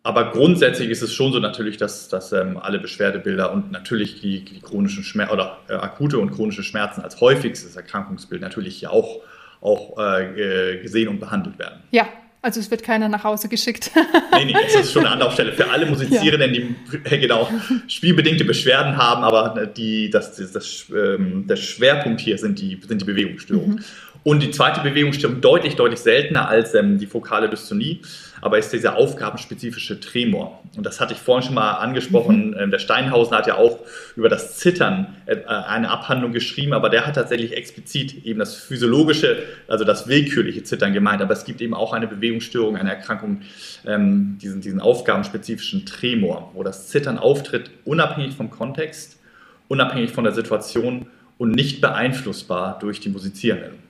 [0.03, 4.45] Aber grundsätzlich ist es schon so natürlich, dass, dass ähm, alle Beschwerdebilder und natürlich die,
[4.45, 9.21] die chronischen Schmerzen oder äh, akute und chronische Schmerzen als häufigstes Erkrankungsbild natürlich hier auch,
[9.59, 11.81] auch äh, gesehen und behandelt werden.
[11.91, 12.07] Ja,
[12.45, 13.89] also es wird keiner nach Hause geschickt.
[14.33, 17.49] nee, nee, es ist schon eine Anlaufstelle für alle Musizierenden, die genau
[17.87, 23.01] spielbedingte Beschwerden haben, aber die, das, das, das, ähm, der Schwerpunkt hier sind die, sind
[23.01, 23.77] die Bewegungsstörungen.
[23.77, 23.83] Mhm.
[24.25, 28.01] Und die zweite Bewegungsstörung deutlich, deutlich seltener als ähm, die fokale Dystonie,
[28.41, 30.63] aber ist dieser aufgabenspezifische Tremor.
[30.75, 32.47] Und das hatte ich vorhin schon mal angesprochen.
[32.47, 32.57] Mhm.
[32.57, 33.77] Ähm, der Steinhausen hat ja auch
[34.15, 39.43] über das Zittern äh, eine Abhandlung geschrieben, aber der hat tatsächlich explizit eben das physiologische,
[39.67, 41.21] also das willkürliche Zittern gemeint.
[41.21, 43.43] Aber es gibt eben auch eine Bewegungsstörung, eine Erkrankung,
[43.85, 49.19] ähm, diesen, diesen aufgabenspezifischen Tremor, wo das Zittern auftritt, unabhängig vom Kontext,
[49.67, 51.05] unabhängig von der Situation
[51.37, 53.84] und nicht beeinflussbar durch die Musizierenden.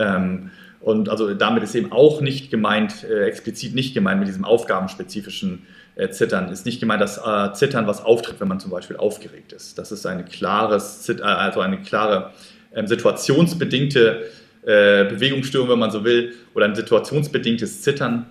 [0.00, 4.44] Ähm, und also damit ist eben auch nicht gemeint, äh, explizit nicht gemeint mit diesem
[4.44, 8.96] aufgabenspezifischen äh, Zittern, ist nicht gemeint das äh, Zittern, was auftritt, wenn man zum Beispiel
[8.96, 9.78] aufgeregt ist.
[9.78, 12.32] Das ist eine klares, äh, also eine klare
[12.74, 14.22] ähm, situationsbedingte
[14.62, 18.26] äh, Bewegungsstörung, wenn man so will, oder ein situationsbedingtes Zittern,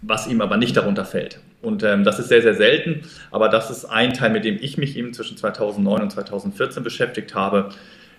[0.00, 1.40] was ihm aber nicht darunter fällt.
[1.60, 4.78] Und ähm, das ist sehr, sehr selten, aber das ist ein Teil, mit dem ich
[4.78, 7.70] mich eben zwischen 2009 und 2014 beschäftigt habe,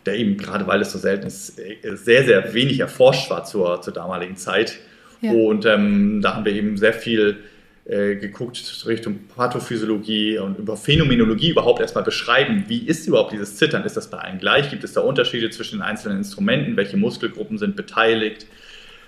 [0.06, 3.82] der eben, gerade weil es so selten ist, äh, sehr, sehr wenig erforscht war zur,
[3.82, 4.78] zur damaligen Zeit.
[5.22, 5.32] Ja.
[5.32, 7.38] Und ähm, da haben wir eben sehr viel
[7.86, 13.84] äh, geguckt Richtung Pathophysiologie und über Phänomenologie überhaupt erstmal beschreiben, wie ist überhaupt dieses Zittern?
[13.84, 14.70] Ist das bei allen gleich?
[14.70, 16.78] Gibt es da Unterschiede zwischen den einzelnen Instrumenten?
[16.78, 18.46] Welche Muskelgruppen sind beteiligt?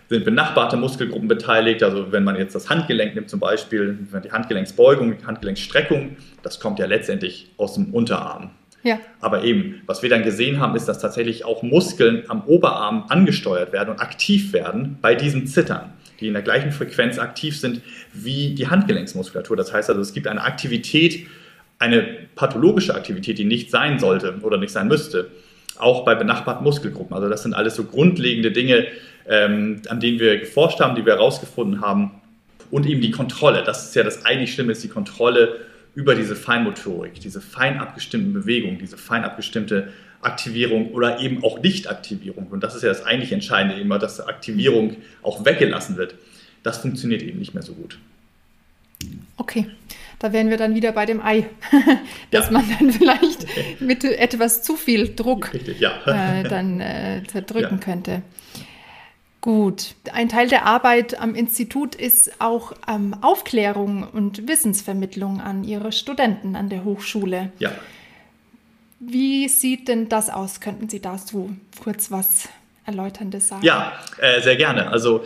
[0.10, 1.84] Sind benachbarte Muskelgruppen beteiligt?
[1.84, 6.80] Also wenn man jetzt das Handgelenk nimmt zum Beispiel, die Handgelenksbeugung, die Handgelenksstreckung, das kommt
[6.80, 8.49] ja letztendlich aus dem Unterarm.
[8.83, 8.99] Ja.
[9.19, 13.73] Aber eben, was wir dann gesehen haben, ist, dass tatsächlich auch Muskeln am Oberarm angesteuert
[13.73, 17.81] werden und aktiv werden bei diesem Zittern, die in der gleichen Frequenz aktiv sind
[18.13, 19.55] wie die Handgelenksmuskulatur.
[19.55, 21.27] Das heißt also, es gibt eine Aktivität,
[21.79, 22.01] eine
[22.35, 25.29] pathologische Aktivität, die nicht sein sollte oder nicht sein müsste,
[25.77, 27.15] auch bei benachbarten Muskelgruppen.
[27.15, 28.87] Also das sind alles so grundlegende Dinge,
[29.27, 32.11] ähm, an denen wir geforscht haben, die wir herausgefunden haben.
[32.69, 33.63] Und eben die Kontrolle.
[33.63, 35.57] Das ist ja das eigentlich Schlimme, ist die Kontrolle
[35.93, 42.47] über diese Feinmotorik, diese fein abgestimmten Bewegungen, diese fein abgestimmte Aktivierung oder eben auch Nichtaktivierung.
[42.47, 46.15] Und das ist ja das eigentlich Entscheidende, immer, dass Aktivierung auch weggelassen wird.
[46.63, 47.97] Das funktioniert eben nicht mehr so gut.
[49.38, 49.65] Okay,
[50.19, 51.49] da wären wir dann wieder bei dem Ei,
[52.32, 52.51] dass ja.
[52.51, 53.47] man dann vielleicht
[53.82, 55.91] mit etwas zu viel Druck Richtig, ja.
[56.06, 57.84] äh, dann äh, zerdrücken ja.
[57.84, 58.21] könnte.
[59.41, 65.91] Gut, ein Teil der Arbeit am Institut ist auch ähm, Aufklärung und Wissensvermittlung an Ihre
[65.91, 67.51] Studenten an der Hochschule.
[67.58, 67.71] Ja.
[68.99, 70.62] Wie sieht denn das aus?
[70.62, 72.49] Könnten Sie dazu kurz was
[72.86, 73.65] Erläuterndes sagen?
[73.65, 74.89] Ja, äh, sehr gerne.
[74.89, 75.23] Also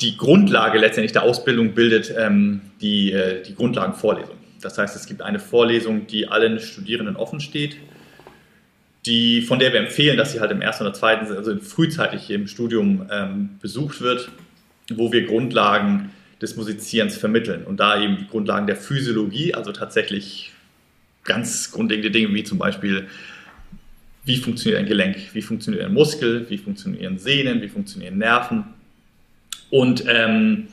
[0.00, 4.36] die Grundlage letztendlich der Ausbildung bildet ähm, die, äh, die Grundlagenvorlesung.
[4.62, 7.76] Das heißt, es gibt eine Vorlesung, die allen Studierenden offen steht
[9.08, 12.46] die, von der wir empfehlen, dass sie halt im ersten oder zweiten, also frühzeitig im
[12.46, 14.30] Studium ähm, besucht wird,
[14.90, 20.52] wo wir Grundlagen des Musizierens vermitteln und da eben die Grundlagen der Physiologie, also tatsächlich
[21.24, 23.08] ganz grundlegende Dinge wie zum Beispiel,
[24.24, 28.64] wie funktioniert ein Gelenk, wie funktioniert ein Muskel, wie funktionieren Sehnen, wie funktionieren Nerven.
[29.70, 30.68] Und ähm,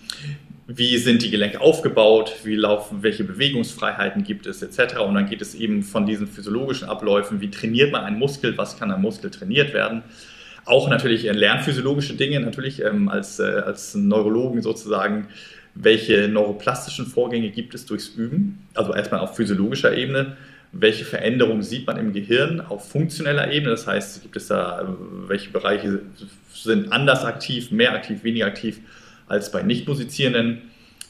[0.67, 4.97] wie sind die Gelenke aufgebaut, wie laufen, welche Bewegungsfreiheiten gibt es etc.
[4.97, 8.78] Und dann geht es eben von diesen physiologischen Abläufen, wie trainiert man einen Muskel, was
[8.80, 10.04] kann ein Muskel trainiert werden.
[10.65, 15.28] Auch natürlich lernphysiologische Dinge, natürlich ähm, als, äh, als Neurologen sozusagen,
[15.75, 20.38] welche neuroplastischen Vorgänge gibt es durchs Üben, also erstmal auf physiologischer Ebene,
[20.71, 24.86] welche Veränderungen sieht man im Gehirn auf funktioneller Ebene, das heißt, gibt es da, äh,
[25.28, 25.99] welche Bereiche
[26.51, 28.80] sind anders aktiv, mehr aktiv, weniger aktiv
[29.27, 30.61] als bei Nicht-Musizierenden,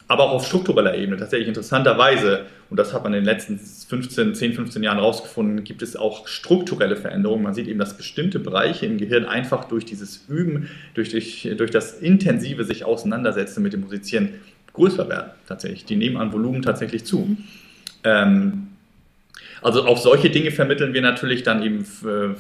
[0.07, 1.17] aber auch auf struktureller Ebene.
[1.17, 5.81] Tatsächlich interessanterweise, und das hat man in den letzten 15, 10, 15 Jahren herausgefunden, gibt
[5.81, 7.43] es auch strukturelle Veränderungen.
[7.43, 11.71] Man sieht eben, dass bestimmte Bereiche im Gehirn einfach durch dieses Üben, durch, durch, durch
[11.71, 14.29] das intensive sich auseinandersetzen mit dem Musizieren
[14.73, 15.31] größer werden.
[15.47, 15.85] Tatsächlich.
[15.85, 17.19] Die nehmen an Volumen tatsächlich zu.
[17.19, 17.37] Mhm.
[18.03, 18.67] Ähm,
[19.61, 22.35] also auch solche Dinge vermitteln wir natürlich dann eben äh,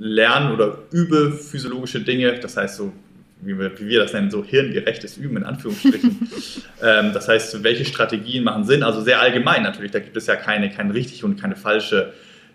[0.00, 2.40] Lernen oder übe physiologische Dinge.
[2.40, 2.92] Das heißt so
[3.40, 6.28] wie wir, wie wir das nennen, so hirngerechtes Üben in Anführungsstrichen.
[6.82, 8.82] ähm, das heißt, welche Strategien machen Sinn?
[8.82, 12.12] Also sehr allgemein natürlich, da gibt es ja keine, kein richtig und keine falsche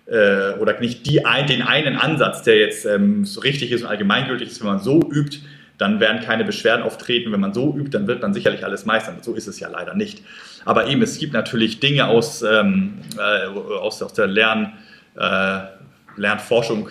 [0.08, 3.88] äh, oder nicht die ein, den einen Ansatz, der jetzt ähm, so richtig ist und
[3.88, 4.60] allgemeingültig ist.
[4.60, 5.39] Wenn man so übt,
[5.78, 7.32] dann werden keine Beschwerden auftreten.
[7.32, 9.17] Wenn man so übt, dann wird man sicherlich alles meistern.
[9.22, 10.22] So ist es ja leider nicht.
[10.65, 14.74] Aber eben, es gibt natürlich Dinge aus, ähm, äh, aus, aus der Lern,
[15.15, 15.60] äh,
[16.17, 16.89] Lernforschung,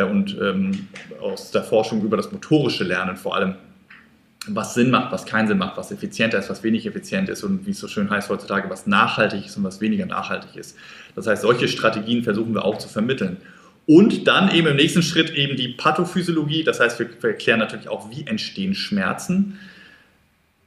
[0.00, 0.88] äh, und ähm,
[1.20, 3.54] aus der Forschung über das motorische Lernen vor allem,
[4.48, 7.64] was Sinn macht, was keinen Sinn macht, was effizienter ist, was wenig effizient ist und
[7.66, 10.76] wie es so schön heißt heutzutage, was nachhaltig ist und was weniger nachhaltig ist.
[11.14, 13.36] Das heißt, solche Strategien versuchen wir auch zu vermitteln.
[13.86, 16.64] Und dann eben im nächsten Schritt eben die Pathophysiologie.
[16.64, 19.58] Das heißt, wir, wir erklären natürlich auch, wie entstehen Schmerzen,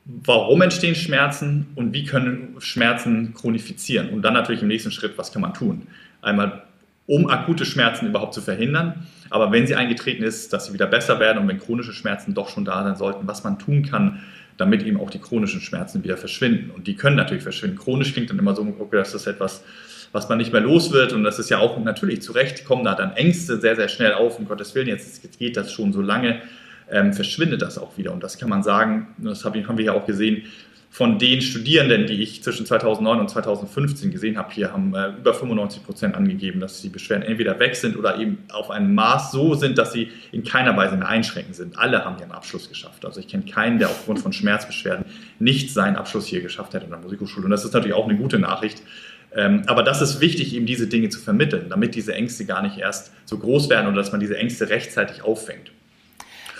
[0.05, 4.09] warum entstehen Schmerzen und wie können Schmerzen chronifizieren.
[4.09, 5.88] Und dann natürlich im nächsten Schritt, was kann man tun?
[6.21, 6.63] Einmal,
[7.07, 11.19] um akute Schmerzen überhaupt zu verhindern, aber wenn sie eingetreten ist, dass sie wieder besser
[11.19, 14.21] werden und wenn chronische Schmerzen doch schon da sein sollten, was man tun kann,
[14.57, 16.71] damit eben auch die chronischen Schmerzen wieder verschwinden.
[16.71, 17.77] Und die können natürlich verschwinden.
[17.77, 19.63] Chronisch klingt dann immer so, okay, das ist etwas,
[20.11, 21.11] was man nicht mehr los wird.
[21.11, 24.13] Und das ist ja auch natürlich zu Recht, kommen da dann Ängste sehr, sehr schnell
[24.13, 24.39] auf.
[24.39, 26.41] Um Gottes Willen, jetzt, geht das schon so lange,
[26.89, 28.13] ähm, verschwindet das auch wieder.
[28.13, 30.43] Und das kann man sagen, das haben wir ja auch gesehen,
[30.95, 35.34] von den Studierenden, die ich zwischen 2009 und 2015 gesehen habe, hier haben äh, über
[35.34, 39.55] 95 Prozent angegeben, dass die Beschwerden entweder weg sind oder eben auf einem Maß so
[39.55, 41.77] sind, dass sie in keiner Weise mehr einschränkend sind.
[41.77, 43.03] Alle haben ihren Abschluss geschafft.
[43.03, 45.03] Also ich kenne keinen, der aufgrund von Schmerzbeschwerden
[45.38, 47.43] nicht seinen Abschluss hier geschafft hätte in der Musikhochschule.
[47.43, 48.81] Und das ist natürlich auch eine gute Nachricht.
[49.36, 52.77] Ähm, aber das ist wichtig, eben diese Dinge zu vermitteln, damit diese Ängste gar nicht
[52.77, 55.71] erst so groß werden oder dass man diese Ängste rechtzeitig auffängt.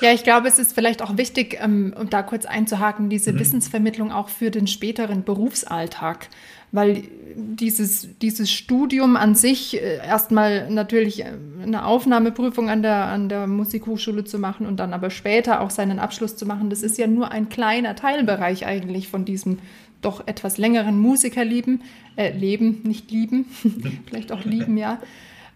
[0.02, 3.40] Ja, ich glaube, es ist vielleicht auch wichtig, ähm, um da kurz einzuhaken, diese mhm.
[3.40, 6.28] Wissensvermittlung auch für den späteren Berufsalltag.
[6.72, 7.04] Weil
[7.36, 11.32] dieses, dieses Studium an sich äh, erstmal natürlich äh,
[11.64, 16.00] eine Aufnahmeprüfung an der, an der Musikhochschule zu machen und dann aber später auch seinen
[16.00, 19.60] Abschluss zu machen, das ist ja nur ein kleiner Teilbereich eigentlich von diesem
[20.02, 21.82] doch etwas längeren Musikerleben,
[22.18, 23.46] äh, Leben, nicht lieben,
[24.06, 25.00] vielleicht auch lieben, ja.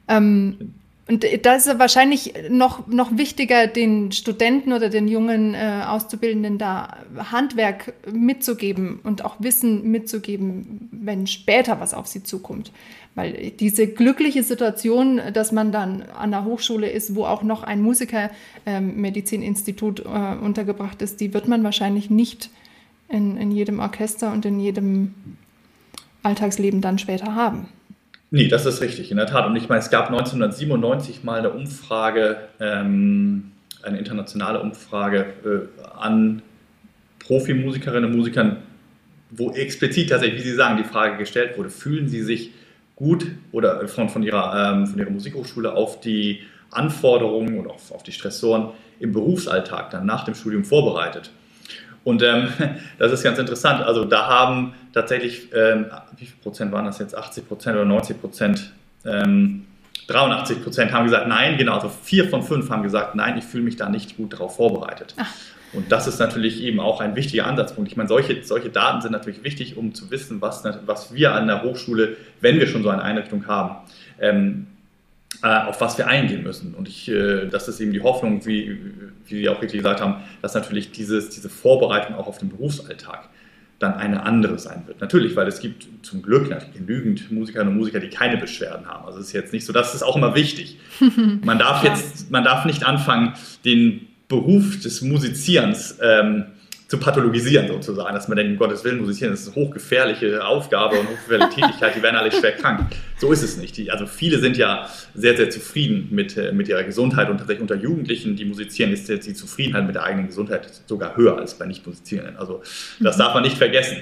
[0.07, 0.73] Ähm,
[1.09, 6.97] und da ist wahrscheinlich noch, noch wichtiger, den Studenten oder den jungen äh, Auszubildenden da
[7.31, 12.71] Handwerk mitzugeben und auch Wissen mitzugeben, wenn später was auf sie zukommt.
[13.15, 17.81] Weil diese glückliche Situation, dass man dann an der Hochschule ist, wo auch noch ein
[17.81, 22.51] Musikermedizininstitut ähm, äh, untergebracht ist, die wird man wahrscheinlich nicht
[23.07, 25.15] in, in jedem Orchester und in jedem
[26.21, 27.67] Alltagsleben dann später haben.
[28.31, 29.47] Nee, das ist richtig, in der Tat.
[29.47, 36.43] Und ich meine, es gab 1997 mal eine Umfrage, ähm, eine internationale Umfrage äh, an
[37.19, 38.57] Profimusikerinnen und Musikern,
[39.31, 42.51] wo explizit tatsächlich, wie Sie sagen, die Frage gestellt wurde, fühlen Sie sich
[42.95, 48.03] gut oder von, von, ihrer, ähm, von ihrer Musikhochschule auf die Anforderungen und auf, auf
[48.03, 51.31] die Stressoren im Berufsalltag dann nach dem Studium vorbereitet?
[52.03, 52.49] Und ähm,
[52.99, 53.81] das ist ganz interessant.
[53.81, 55.85] Also da haben tatsächlich, ähm,
[56.17, 57.15] wie viel Prozent waren das jetzt?
[57.15, 58.73] 80 Prozent oder 90 Prozent?
[59.05, 59.65] Ähm,
[60.07, 61.75] 83 Prozent haben gesagt nein, genau.
[61.75, 65.13] Also vier von fünf haben gesagt nein, ich fühle mich da nicht gut darauf vorbereitet.
[65.17, 65.27] Ach.
[65.73, 67.91] Und das ist natürlich eben auch ein wichtiger Ansatzpunkt.
[67.91, 71.47] Ich meine, solche, solche Daten sind natürlich wichtig, um zu wissen, was, was wir an
[71.47, 73.75] der Hochschule, wenn wir schon so eine Einrichtung haben,
[74.19, 74.67] ähm,
[75.43, 76.73] äh, auf was wir eingehen müssen.
[76.73, 78.79] Und ich, äh, das ist eben die Hoffnung, wie,
[79.27, 83.29] wie Sie auch richtig gesagt haben, dass natürlich dieses, diese Vorbereitung auch auf den Berufsalltag
[83.79, 84.99] dann eine andere sein wird.
[84.99, 89.05] Natürlich, weil es gibt zum Glück genügend Musikerinnen und Musiker, die keine Beschwerden haben.
[89.05, 90.77] Also es ist jetzt nicht so, das ist auch immer wichtig.
[91.43, 96.45] Man darf jetzt, man darf nicht anfangen, den Beruf des Musizierens ähm,
[96.89, 100.99] zu pathologisieren sozusagen, dass man denkt, um Gottes Willen musizieren, das ist eine hochgefährliche Aufgabe
[100.99, 102.87] und hochgefährliche Tätigkeit, die werden alle schwer krank.
[103.19, 103.77] So ist es nicht.
[103.77, 107.61] Die, also viele sind ja sehr, sehr zufrieden mit, äh, mit ihrer Gesundheit und tatsächlich
[107.61, 111.59] unter Jugendlichen, die musizieren, ist jetzt die Zufriedenheit mit der eigenen Gesundheit sogar höher als
[111.59, 112.37] bei Nicht-Musizierenden.
[112.37, 112.63] Also
[112.99, 113.97] das darf man nicht vergessen.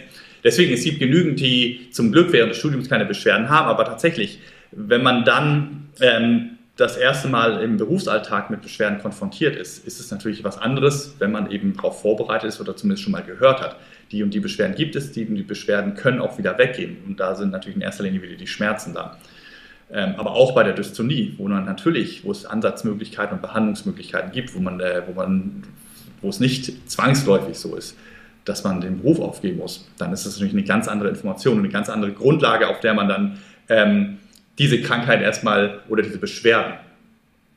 [0.46, 4.40] Deswegen, es gibt genügend, die zum Glück während des Studiums keine Beschwerden haben, aber tatsächlich,
[4.72, 10.12] wenn man dann ähm, das erste Mal im Berufsalltag mit Beschwerden konfrontiert ist, ist es
[10.12, 13.78] natürlich was anderes, wenn man eben darauf vorbereitet ist oder zumindest schon mal gehört hat.
[14.12, 16.98] Die und die Beschwerden gibt es, die und die Beschwerden können auch wieder weggehen.
[17.06, 19.18] Und da sind natürlich in erster Linie wieder die Schmerzen da.
[19.92, 24.54] Ähm, aber auch bei der Dystonie, wo man natürlich, wo es Ansatzmöglichkeiten und Behandlungsmöglichkeiten gibt,
[24.54, 25.64] wo man, äh, wo man,
[26.22, 27.98] wo es nicht zwangsläufig so ist,
[28.46, 31.64] dass man den Beruf aufgeben muss, dann ist das natürlich eine ganz andere Information und
[31.64, 34.18] eine ganz andere Grundlage, auf der man dann ähm,
[34.58, 36.74] diese Krankheit erstmal oder diese Beschwerden,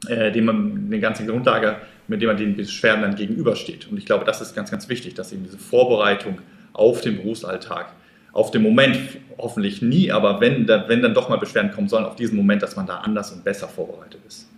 [0.09, 1.77] äh, dem man eine ganze Grundlage,
[2.09, 3.89] mit dem man den Beschwerden dann gegenübersteht.
[3.91, 6.41] Und ich glaube, das ist ganz, ganz wichtig, dass eben diese Vorbereitung
[6.73, 7.93] auf den Berufsalltag,
[8.33, 8.99] auf den Moment,
[9.39, 12.77] hoffentlich nie, aber wenn, wenn dann doch mal Beschwerden kommen sollen, auf diesen Moment, dass
[12.77, 14.49] man da anders und besser vorbereitet ist.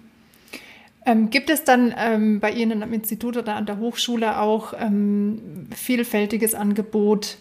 [1.04, 5.66] Ähm, gibt es dann ähm, bei Ihnen am Institut oder an der Hochschule auch ähm,
[5.74, 7.38] vielfältiges Angebot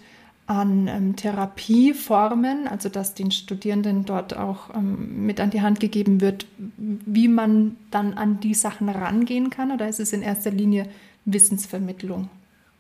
[0.47, 6.19] an ähm, Therapieformen, also dass den Studierenden dort auch ähm, mit an die Hand gegeben
[6.19, 6.45] wird,
[6.77, 9.71] wie man dann an die Sachen rangehen kann?
[9.71, 10.87] Oder ist es in erster Linie
[11.25, 12.29] Wissensvermittlung?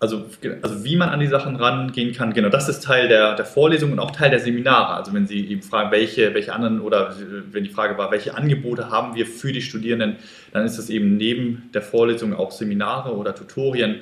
[0.01, 0.25] Also,
[0.63, 3.91] also wie man an die Sachen rangehen kann, genau, das ist Teil der, der Vorlesung
[3.91, 4.95] und auch Teil der Seminare.
[4.95, 7.15] Also wenn Sie eben fragen, welche, welche anderen oder
[7.51, 10.15] wenn die Frage war, welche Angebote haben wir für die Studierenden,
[10.53, 13.97] dann ist es eben neben der Vorlesung auch Seminare oder Tutorien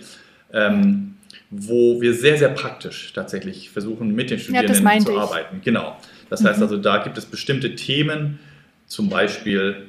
[0.53, 1.15] ähm,
[1.51, 5.61] wo wir sehr, sehr praktisch tatsächlich versuchen, mit den Studierenden ja, zu arbeiten.
[5.63, 5.97] Genau.
[6.29, 6.47] Das mhm.
[6.47, 8.39] heißt also, da gibt es bestimmte Themen,
[8.85, 9.87] zum Beispiel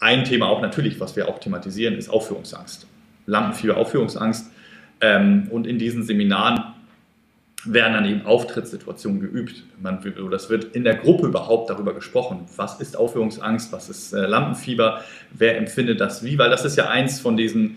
[0.00, 2.86] ein Thema auch natürlich, was wir auch thematisieren, ist Aufführungsangst.
[3.26, 4.50] Lampenfieber, Aufführungsangst.
[5.00, 6.62] Ähm, und in diesen Seminaren
[7.64, 9.64] werden dann eben Auftrittssituationen geübt.
[9.80, 12.46] Man, das wird in der Gruppe überhaupt darüber gesprochen.
[12.56, 13.72] Was ist Aufführungsangst?
[13.72, 15.02] Was ist äh, Lampenfieber?
[15.32, 16.38] Wer empfindet das wie?
[16.38, 17.76] Weil das ist ja eins von diesen,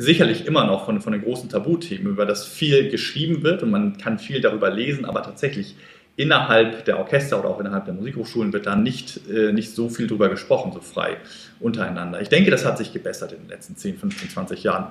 [0.00, 3.98] sicherlich immer noch von, von den großen Tabuthemen, über das viel geschrieben wird und man
[3.98, 5.76] kann viel darüber lesen, aber tatsächlich
[6.16, 10.06] innerhalb der Orchester oder auch innerhalb der Musikhochschulen wird da nicht, äh, nicht so viel
[10.06, 11.16] drüber gesprochen, so frei
[11.60, 12.20] untereinander.
[12.20, 14.88] Ich denke, das hat sich gebessert in den letzten 10, 15, 20 Jahren.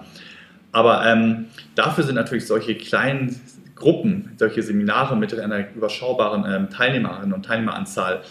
[0.71, 1.45] Aber ähm,
[1.75, 3.39] dafür sind natürlich solche kleinen
[3.75, 8.21] Gruppen, solche Seminare mit einer überschaubaren ähm, Teilnehmerinnen und Teilnehmeranzahl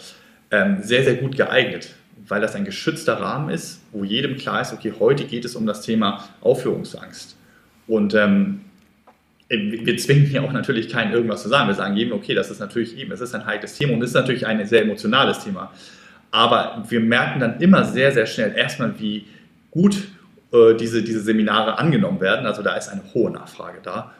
[0.51, 1.95] ähm, sehr, sehr gut geeignet,
[2.29, 5.65] weil das ein geschützter Rahmen ist, wo jedem klar ist, okay, heute geht es um
[5.65, 7.35] das Thema Aufführungsangst.
[7.87, 8.61] Und ähm,
[9.49, 11.67] wir zwingen hier auch natürlich keinen irgendwas zu sagen.
[11.67, 14.11] Wir sagen jedem, okay, das ist natürlich eben, es ist ein heikles Thema und es
[14.11, 15.73] ist natürlich ein sehr emotionales Thema.
[16.29, 19.25] Aber wir merken dann immer sehr, sehr schnell erstmal, wie
[19.71, 19.95] gut
[20.53, 22.45] äh, diese, diese Seminare angenommen werden.
[22.45, 24.13] Also da ist eine hohe Nachfrage da.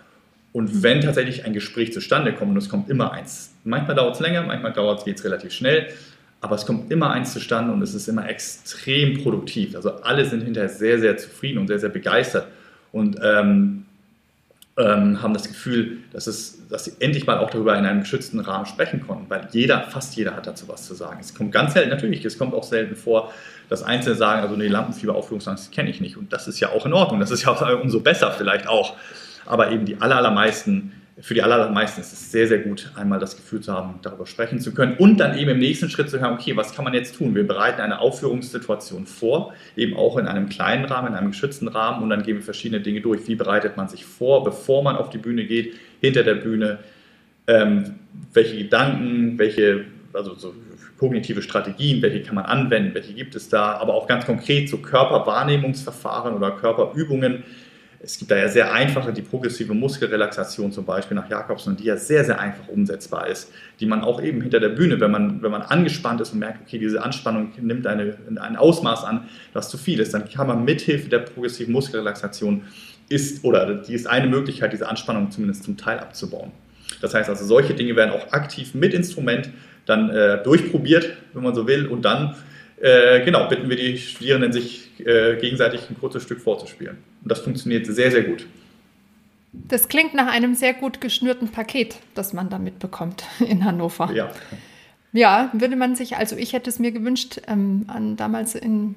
[0.52, 4.19] Und wenn tatsächlich ein Gespräch zustande kommt, und es kommt immer eins, manchmal dauert es
[4.19, 4.74] länger, manchmal
[5.06, 5.89] geht es relativ schnell,
[6.41, 9.75] aber es kommt immer eins zustande und es ist immer extrem produktiv.
[9.75, 12.47] Also alle sind hinterher sehr, sehr zufrieden und sehr, sehr begeistert
[12.91, 13.86] und ähm,
[14.78, 18.39] ähm, haben das Gefühl, dass, es, dass sie endlich mal auch darüber in einem geschützten
[18.39, 21.17] Rahmen sprechen konnten, weil jeder, fast jeder hat dazu was zu sagen.
[21.19, 23.34] Es kommt ganz selten, natürlich, es kommt auch selten vor,
[23.67, 26.93] dass Einzelne sagen, also nee, Lampenfieber-Aufführungsangst kenne ich nicht und das ist ja auch in
[26.93, 28.95] Ordnung, das ist ja umso besser vielleicht auch.
[29.45, 33.62] Aber eben die allermeisten, für die allermeisten ist es sehr, sehr gut, einmal das Gefühl
[33.62, 36.56] zu haben, darüber sprechen zu können und dann eben im nächsten Schritt zu hören, okay,
[36.56, 37.36] was kann man jetzt tun?
[37.36, 42.04] Wir bereiten eine Aufführungssituation vor, eben auch in einem kleinen Rahmen, in einem geschützten Rahmen
[42.04, 43.28] und dann gehen wir verschiedene Dinge durch.
[43.28, 46.80] Wie bereitet man sich vor, bevor man auf die Bühne geht, hinter der Bühne?
[47.48, 47.96] Ähm,
[48.34, 50.54] welche Gedanken, welche, also so
[51.00, 54.78] kognitive Strategien, welche kann man anwenden, welche gibt es da, aber auch ganz konkret so
[54.78, 57.44] Körperwahrnehmungsverfahren oder Körperübungen,
[58.02, 61.98] es gibt da ja sehr einfache, die progressive Muskelrelaxation zum Beispiel nach Jakobsen, die ja
[61.98, 65.52] sehr, sehr einfach umsetzbar ist, die man auch eben hinter der Bühne, wenn man, wenn
[65.52, 69.78] man angespannt ist und merkt, okay, diese Anspannung nimmt eine, ein Ausmaß an, das zu
[69.78, 72.64] viel ist, dann kann man mithilfe der progressiven Muskelrelaxation
[73.10, 76.52] ist, oder die ist eine Möglichkeit, diese Anspannung zumindest zum Teil abzubauen.
[77.02, 79.50] Das heißt also, solche Dinge werden auch aktiv mit Instrument
[79.86, 82.36] dann äh, durchprobiert, wenn man so will, und dann
[82.80, 86.98] äh, genau, bitten wir die Studierenden, sich äh, gegenseitig ein kurzes Stück vorzuspielen.
[87.22, 88.48] Und das funktioniert sehr, sehr gut.
[89.52, 94.12] Das klingt nach einem sehr gut geschnürten Paket, das man da mitbekommt in Hannover.
[94.14, 94.32] Ja.
[95.12, 98.96] Ja, würde man sich, also ich hätte es mir gewünscht, ähm, an damals in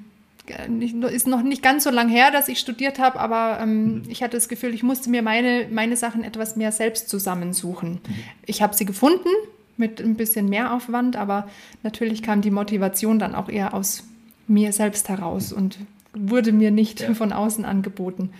[1.10, 4.02] ist noch nicht ganz so lang her, dass ich studiert habe, aber ähm, mhm.
[4.08, 7.92] ich hatte das Gefühl, ich musste mir meine, meine Sachen etwas mehr selbst zusammensuchen.
[7.92, 8.14] Mhm.
[8.46, 9.28] Ich habe sie gefunden,
[9.76, 11.48] mit ein bisschen mehr Aufwand, aber
[11.82, 14.04] natürlich kam die Motivation dann auch eher aus
[14.48, 15.78] mir selbst heraus und
[16.14, 17.14] wurde mir nicht ja.
[17.14, 18.30] von außen angeboten.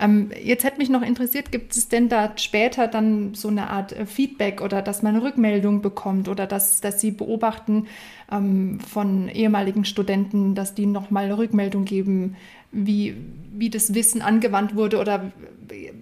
[0.00, 3.92] Ähm, jetzt hätte mich noch interessiert, gibt es denn da später dann so eine Art
[3.92, 7.86] äh, Feedback oder dass man Rückmeldung bekommt oder dass, dass Sie beobachten
[8.30, 12.36] ähm, von ehemaligen Studenten, dass die nochmal Rückmeldung geben,
[12.72, 13.14] wie,
[13.52, 15.30] wie das Wissen angewandt wurde oder
[15.70, 15.92] äh,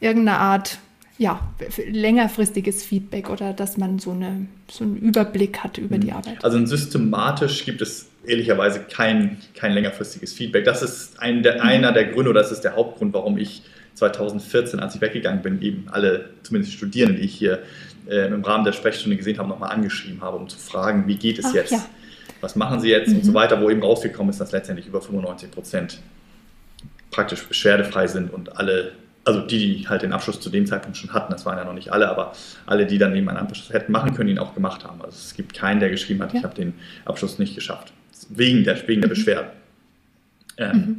[0.00, 0.78] irgendeine Art
[1.16, 1.40] ja,
[1.88, 6.16] längerfristiges Feedback oder dass man so, eine, so einen Überblick hat über die mhm.
[6.16, 6.44] Arbeit?
[6.44, 10.64] Also systematisch gibt es ehrlicherweise kein, kein längerfristiges Feedback.
[10.64, 13.62] Das ist ein der, einer der Gründe, oder das ist der Hauptgrund, warum ich
[13.94, 17.60] 2014, als ich weggegangen bin, eben alle, zumindest Studierende, die ich hier
[18.08, 21.38] äh, im Rahmen der Sprechstunde gesehen habe, nochmal angeschrieben habe, um zu fragen, wie geht
[21.38, 21.72] es Ach, jetzt?
[21.72, 21.84] Ja.
[22.40, 23.16] Was machen Sie jetzt mhm.
[23.16, 23.36] und so mhm.
[23.36, 26.00] weiter, wo eben rausgekommen ist, dass letztendlich über 95 Prozent
[27.10, 28.92] praktisch beschwerdefrei sind und alle
[29.28, 31.74] also die, die halt den Abschluss zu dem Zeitpunkt schon hatten, das waren ja noch
[31.74, 32.32] nicht alle, aber
[32.64, 35.02] alle, die dann eben einen Abschluss hätten machen können, ihn auch gemacht haben.
[35.02, 36.38] Also es gibt keinen, der geschrieben hat, ja.
[36.38, 36.72] ich habe den
[37.04, 37.92] Abschluss nicht geschafft,
[38.28, 39.14] wegen der, wegen der mhm.
[39.14, 39.50] Beschwerden.
[40.56, 40.96] Ähm, mhm.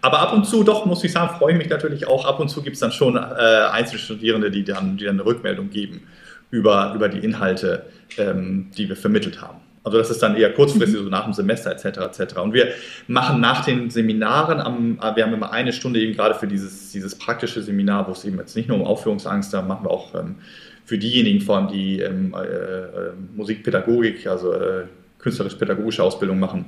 [0.00, 2.24] Aber ab und zu, doch, muss ich sagen, freue ich mich natürlich auch.
[2.24, 5.70] Ab und zu gibt es dann schon äh, Einzelstudierende, die dann, die dann eine Rückmeldung
[5.70, 6.02] geben
[6.50, 7.86] über, über die Inhalte,
[8.16, 9.58] ähm, die wir vermittelt haben.
[9.82, 11.04] Also das ist dann eher kurzfristig, mhm.
[11.04, 12.20] so nach dem Semester etc.
[12.20, 12.36] etc.
[12.38, 12.68] Und wir
[13.06, 17.16] machen nach den Seminaren, am, wir haben immer eine Stunde eben gerade für dieses, dieses
[17.16, 20.36] praktische Seminar, wo es eben jetzt nicht nur um Aufführungsangst, da machen wir auch ähm,
[20.84, 24.84] für diejenigen vor allem, die ähm, äh, äh, Musikpädagogik, also äh,
[25.18, 26.66] künstlerisch-pädagogische Ausbildung machen,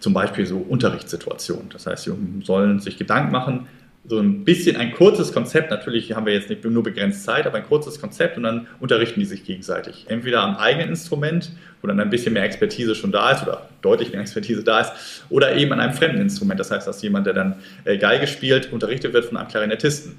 [0.00, 1.68] zum Beispiel so Unterrichtssituationen.
[1.70, 3.66] Das heißt, sie sollen sich Gedanken machen,
[4.04, 5.70] so ein bisschen ein kurzes Konzept.
[5.70, 9.20] Natürlich haben wir jetzt nicht nur begrenzt Zeit, aber ein kurzes Konzept und dann unterrichten
[9.20, 10.06] die sich gegenseitig.
[10.08, 11.52] Entweder am eigenen Instrument,
[11.82, 14.92] wo dann ein bisschen mehr Expertise schon da ist oder deutlich mehr Expertise da ist,
[15.28, 16.58] oder eben an einem fremden Instrument.
[16.58, 20.16] Das heißt, dass jemand, der dann äh, Geige spielt, unterrichtet wird von einem Klarinettisten.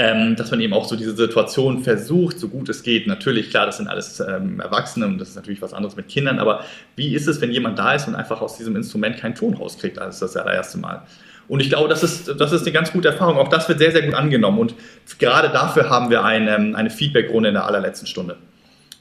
[0.00, 3.08] Ähm, dass man eben auch so diese Situation versucht, so gut es geht.
[3.08, 6.38] Natürlich, klar, das sind alles ähm, Erwachsene und das ist natürlich was anderes mit Kindern,
[6.38, 6.62] aber
[6.94, 9.98] wie ist es, wenn jemand da ist und einfach aus diesem Instrument keinen Ton rauskriegt,
[9.98, 11.02] als das allererste Mal?
[11.48, 13.38] Und ich glaube, das ist, das ist eine ganz gute Erfahrung.
[13.38, 14.60] Auch das wird sehr, sehr gut angenommen.
[14.60, 14.74] Und
[15.18, 18.36] gerade dafür haben wir eine, eine Feedback-Runde in der allerletzten Stunde.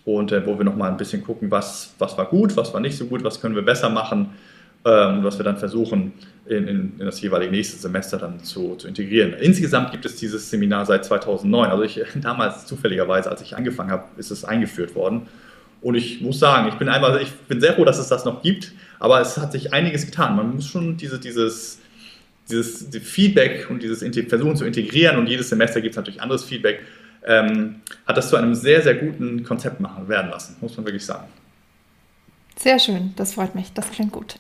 [0.04, 2.98] Und äh, wo wir nochmal ein bisschen gucken, was, was war gut, was war nicht
[2.98, 4.30] so gut, was können wir besser machen
[4.88, 6.14] ähm, was wir dann versuchen,
[6.46, 9.34] in, in, in, das jeweilige nächste Semester dann zu, zu, integrieren.
[9.34, 11.70] Insgesamt gibt es dieses Seminar seit 2009.
[11.70, 15.28] Also ich, damals zufälligerweise, als ich angefangen habe, ist es eingeführt worden.
[15.82, 18.42] Und ich muss sagen, ich bin einfach, ich bin sehr froh, dass es das noch
[18.42, 20.36] gibt, aber es hat sich einiges getan.
[20.38, 21.80] Man muss schon diese, dieses,
[22.50, 26.46] dieses die Feedback und dieses Versuchen zu integrieren und jedes Semester gibt es natürlich anderes
[26.46, 26.80] Feedback,
[27.26, 31.06] ähm, hat das zu einem sehr, sehr guten Konzept machen werden lassen, muss man wirklich
[31.06, 31.28] sagen.
[32.56, 34.38] Sehr schön, das freut mich, das klingt gut.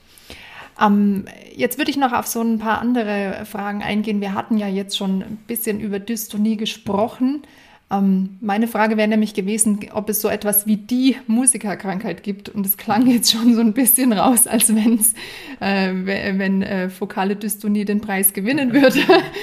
[0.79, 1.25] Ähm,
[1.55, 4.21] jetzt würde ich noch auf so ein paar andere Fragen eingehen.
[4.21, 7.43] Wir hatten ja jetzt schon ein bisschen über Dystonie gesprochen.
[7.89, 12.49] Ähm, meine Frage wäre nämlich gewesen, ob es so etwas wie die Musikerkrankheit gibt.
[12.49, 15.13] Und es klang jetzt schon so ein bisschen raus, als wenn's,
[15.61, 18.99] äh, wenn äh, fokale Dystonie den Preis gewinnen würde.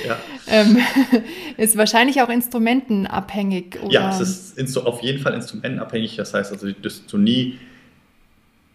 [0.06, 0.18] Ja.
[0.48, 0.76] ähm,
[1.56, 3.78] ist wahrscheinlich auch instrumentenabhängig.
[3.82, 3.92] Oder?
[3.92, 6.16] Ja, es ist auf jeden Fall instrumentenabhängig.
[6.16, 7.58] Das heißt also, die Dystonie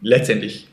[0.01, 0.67] letztendlich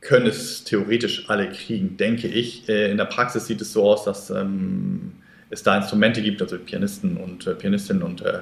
[0.00, 2.68] können es theoretisch alle kriegen, denke ich.
[2.68, 5.12] Äh, in der Praxis sieht es so aus, dass ähm,
[5.50, 8.40] es da Instrumente gibt, also Pianisten und äh, Pianistinnen und äh,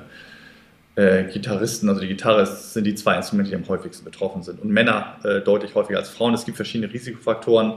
[0.96, 1.88] äh, Gitarristen.
[1.88, 4.60] Also die Gitarre sind die zwei Instrumente, die am häufigsten betroffen sind.
[4.60, 6.34] Und Männer äh, deutlich häufiger als Frauen.
[6.34, 7.74] Es gibt verschiedene Risikofaktoren.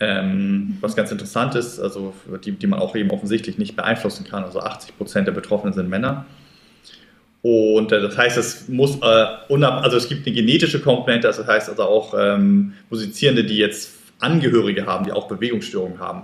[0.00, 2.12] Ähm, was ganz interessant ist, also
[2.44, 4.42] die, die man auch eben offensichtlich nicht beeinflussen kann.
[4.42, 6.26] Also 80 Prozent der Betroffenen sind Männer.
[7.44, 11.68] Und äh, das heißt, es muss, äh, also es gibt eine genetische Komponente, das heißt
[11.68, 16.22] also auch ähm, Musizierende, die jetzt Angehörige haben, die auch Bewegungsstörungen haben,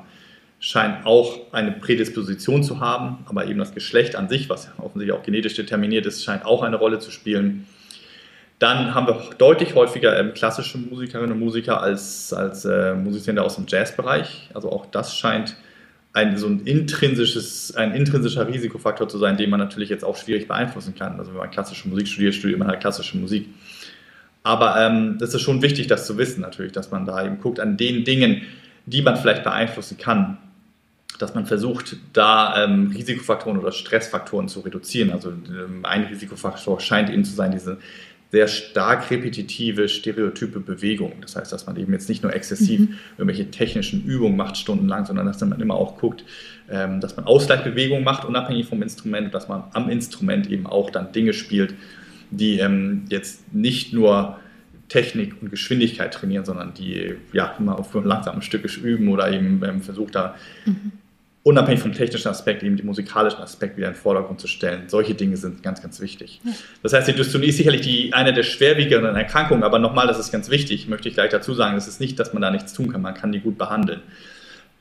[0.60, 5.22] scheinen auch eine Prädisposition zu haben, aber eben das Geschlecht an sich, was offensichtlich auch
[5.22, 7.66] genetisch determiniert ist, scheint auch eine Rolle zu spielen.
[8.58, 13.56] Dann haben wir deutlich häufiger ähm, klassische Musikerinnen und Musiker als, als äh, Musizierende aus
[13.56, 14.48] dem Jazzbereich.
[14.54, 15.54] Also auch das scheint
[16.12, 20.48] ein, so ein intrinsisches, ein intrinsischer Risikofaktor zu sein, den man natürlich jetzt auch schwierig
[20.48, 21.18] beeinflussen kann.
[21.18, 23.48] Also wenn man klassische Musik studiert, studiert man halt klassische Musik.
[24.42, 27.76] Aber ähm, ist schon wichtig, das zu wissen natürlich, dass man da eben guckt an
[27.76, 28.42] den Dingen,
[28.86, 30.38] die man vielleicht beeinflussen kann,
[31.18, 35.10] dass man versucht, da ähm, Risikofaktoren oder Stressfaktoren zu reduzieren.
[35.10, 37.78] Also ähm, ein Risikofaktor scheint eben zu sein, diese
[38.30, 41.20] sehr stark repetitive, stereotype Bewegungen.
[41.20, 42.94] Das heißt, dass man eben jetzt nicht nur exzessiv mhm.
[43.18, 46.24] irgendwelche technischen Übungen macht stundenlang, sondern dass man immer auch guckt,
[46.70, 51.12] ähm, dass man Ausgleichbewegungen macht, unabhängig vom Instrument, dass man am Instrument eben auch dann
[51.12, 51.74] Dinge spielt,
[52.30, 54.38] die ähm, jetzt nicht nur
[54.88, 59.82] Technik und Geschwindigkeit trainieren, sondern die ja immer auf langsamen Stücke üben oder eben ähm,
[59.82, 60.92] versucht da mhm
[61.42, 64.84] unabhängig vom technischen Aspekt eben den musikalischen Aspekt wieder in den Vordergrund zu stellen.
[64.88, 66.40] Solche Dinge sind ganz, ganz wichtig.
[66.82, 70.32] Das heißt, die Dystonie ist sicherlich die, eine der schwerwiegenderen Erkrankungen, aber nochmal, das ist
[70.32, 72.92] ganz wichtig, möchte ich gleich dazu sagen, es ist nicht, dass man da nichts tun
[72.92, 74.02] kann, man kann die gut behandeln.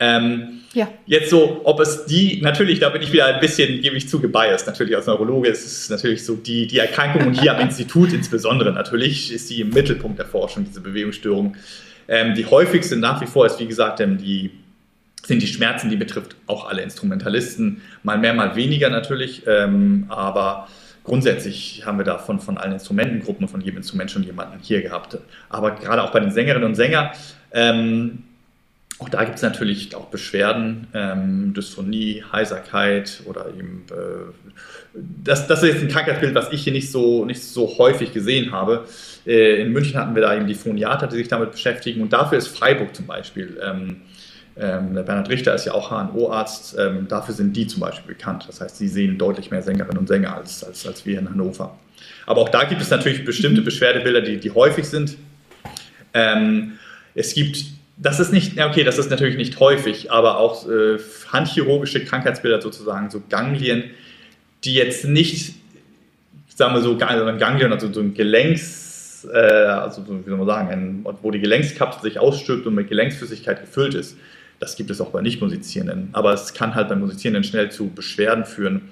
[0.02, 0.88] Ähm, ja.
[1.06, 4.20] Jetzt so, ob es die, natürlich, da bin ich wieder ein bisschen, gebe ich zu,
[4.20, 8.12] gebiased, natürlich als Neurologe ist es natürlich so, die, die Erkrankung und hier am Institut
[8.12, 11.56] insbesondere natürlich ist sie im Mittelpunkt der Forschung, diese Bewegungsstörung.
[12.08, 14.50] Ähm, die häufigste nach wie vor ist, wie gesagt, ähm, die
[15.24, 20.68] sind die Schmerzen, die betrifft auch alle Instrumentalisten, mal mehr, mal weniger natürlich, ähm, aber
[21.04, 25.18] grundsätzlich haben wir davon von allen Instrumentengruppen, von jedem Instrument schon jemanden hier gehabt.
[25.48, 27.10] Aber gerade auch bei den Sängerinnen und Sängern,
[27.52, 28.24] ähm,
[29.00, 35.62] auch da gibt es natürlich auch Beschwerden, ähm, Dysphonie, Heiserkeit oder eben, äh, das, das
[35.62, 38.84] ist jetzt ein Krankheitsbild, was ich hier nicht so, nicht so häufig gesehen habe.
[39.26, 42.36] Äh, in München hatten wir da eben die Phoniater, die sich damit beschäftigen und dafür
[42.36, 44.02] ist Freiburg zum Beispiel ähm,
[44.60, 46.76] ähm, Bernhard Richter ist ja auch HNO-Arzt.
[46.78, 48.44] Ähm, dafür sind die zum Beispiel bekannt.
[48.46, 51.78] Das heißt, sie sehen deutlich mehr Sängerinnen und Sänger als, als, als wir in Hannover.
[52.26, 55.16] Aber auch da gibt es natürlich bestimmte Beschwerdebilder, die, die häufig sind.
[56.12, 56.72] Ähm,
[57.14, 57.64] es gibt,
[57.96, 60.98] das ist nicht, okay, das ist natürlich nicht häufig, aber auch äh,
[61.32, 63.84] handchirurgische Krankheitsbilder sozusagen, so Ganglien,
[64.64, 65.54] die jetzt nicht,
[66.54, 70.68] sagen wir so, ein Ganglion, also so ein Gelenks, äh, also wie soll man sagen,
[70.68, 74.16] ein, wo die Gelenkskapsel sich ausstülpt und mit Gelenksflüssigkeit gefüllt ist,
[74.60, 76.10] das gibt es auch bei Nicht-Musizierenden.
[76.12, 78.90] Aber es kann halt bei Musizierenden schnell zu Beschwerden führen.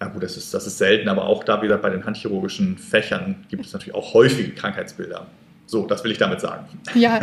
[0.00, 3.44] Ja gut, das ist, das ist selten, aber auch da wieder bei den handchirurgischen Fächern
[3.50, 5.26] gibt es natürlich auch häufige Krankheitsbilder.
[5.66, 6.66] So, das will ich damit sagen.
[6.94, 7.20] Ja,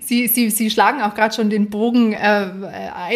[0.00, 2.12] Sie, Sie, Sie schlagen auch gerade schon den Bogen.
[2.12, 2.50] Äh,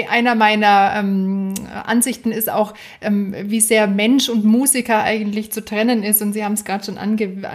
[0.09, 1.55] einer meiner ähm,
[1.85, 6.23] Ansichten ist auch, ähm, wie sehr Mensch und Musiker eigentlich zu trennen ist.
[6.23, 7.49] Und Sie haben es gerade schon ange,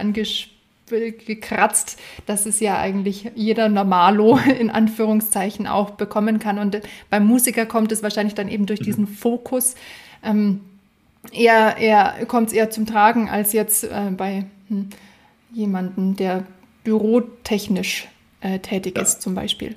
[0.90, 6.58] angekratzt, dass es ja eigentlich jeder Normalo in Anführungszeichen auch bekommen kann.
[6.58, 6.80] Und
[7.10, 8.84] beim Musiker kommt es wahrscheinlich dann eben durch mhm.
[8.84, 9.74] diesen Fokus.
[10.22, 10.60] Ähm,
[11.32, 14.90] eher, eher kommt es eher zum Tragen als jetzt äh, bei hm,
[15.52, 16.44] jemandem, der
[16.84, 18.08] bürotechnisch
[18.40, 19.02] äh, tätig ja.
[19.02, 19.74] ist, zum Beispiel.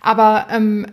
[0.00, 0.86] Aber ähm,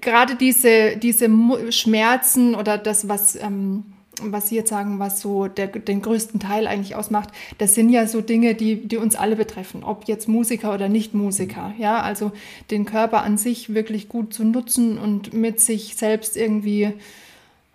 [0.00, 1.28] gerade diese, diese
[1.70, 3.84] Schmerzen oder das, was, ähm,
[4.20, 8.06] was Sie jetzt sagen, was so der, den größten Teil eigentlich ausmacht, das sind ja
[8.06, 11.72] so Dinge, die, die uns alle betreffen, ob jetzt Musiker oder nicht Musiker.
[11.78, 12.32] Ja, also
[12.70, 16.92] den Körper an sich wirklich gut zu nutzen und mit sich selbst irgendwie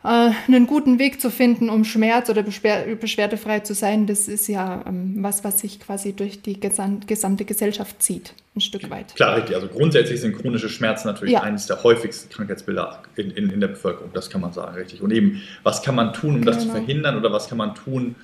[0.04, 4.84] einen guten Weg zu finden, um Schmerz- oder beschwer beschwerdefrei zu sein, das ist ja
[4.88, 9.16] ähm, was, was sich quasi durch die gesamte Gesellschaft zieht, ein Stück weit.
[9.16, 9.56] Klar, richtig.
[9.56, 11.42] Also grundsätzlich sind chronische Schmerzen natürlich ja.
[11.42, 15.02] eines der häufigsten Krankheitsbilder in, in, in, der Bevölkerung, das kann man sagen, richtig.
[15.02, 16.52] Und eben, was kann man tun, um genau.
[16.52, 16.78] das zu genau.
[16.78, 18.16] verhindern oder was kann man tun,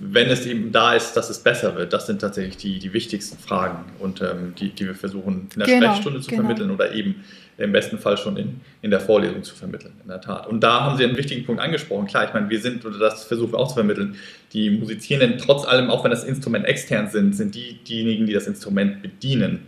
[0.00, 3.38] wenn es eben da ist, dass es besser wird, das sind tatsächlich die, die wichtigsten
[3.38, 6.42] Fragen und ähm, die, die wir versuchen in der genau, Sprechstunde zu genau.
[6.42, 7.22] vermitteln oder eben
[7.60, 10.46] im besten Fall schon in, in der Vorlesung zu vermitteln, in der Tat.
[10.46, 12.06] Und da haben Sie einen wichtigen Punkt angesprochen.
[12.06, 14.16] Klar, ich meine, wir sind, oder das versuchen wir auch zu vermitteln,
[14.52, 18.46] die Musizierenden, trotz allem, auch wenn das Instrument extern sind, sind die diejenigen, die das
[18.46, 19.66] Instrument bedienen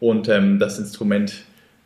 [0.00, 1.44] und ähm, das Instrument,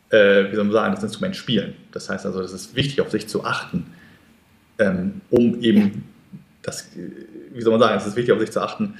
[0.09, 1.75] äh, wie soll man sagen, das Instrument spielen.
[1.91, 3.87] Das heißt also, es ist wichtig, auf sich zu achten,
[4.79, 6.03] ähm, um eben
[6.61, 6.89] das
[7.53, 8.95] wie soll man sagen, es ist wichtig, auf sich zu achten,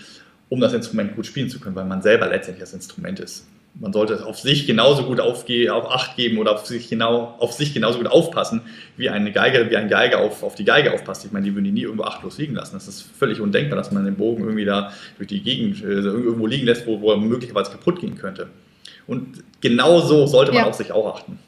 [0.50, 3.48] um das Instrument gut spielen zu können, weil man selber letztendlich das Instrument ist.
[3.74, 7.54] Man sollte auf sich genauso gut aufge auf Acht geben oder auf sich, genau, auf
[7.54, 8.62] sich genauso gut aufpassen,
[8.98, 11.26] wie eine Geige, wie ein Geiger auf, auf die Geige aufpasst.
[11.26, 12.74] Ich meine, die würden die nie irgendwo achtlos liegen lassen.
[12.74, 16.48] Das ist völlig undenkbar, dass man den Bogen irgendwie da durch die Gegend äh, irgendwo
[16.48, 18.48] liegen lässt, wo, wo er möglicherweise kaputt gehen könnte.
[19.08, 20.70] Und genau so sollte man ja.
[20.70, 21.40] auf sich auch achten.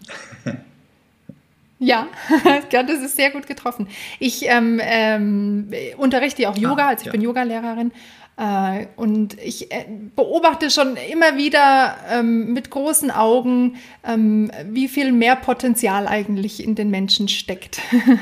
[1.84, 2.08] Ja,
[2.72, 3.88] das ist sehr gut getroffen.
[4.20, 5.68] Ich ähm, ähm,
[5.98, 7.12] unterrichte auch Yoga, ah, also ich ja.
[7.12, 7.92] bin Yogalehrerin.
[8.38, 15.12] Äh, und ich äh, beobachte schon immer wieder ähm, mit großen Augen, ähm, wie viel
[15.12, 17.80] mehr Potenzial eigentlich in den Menschen steckt.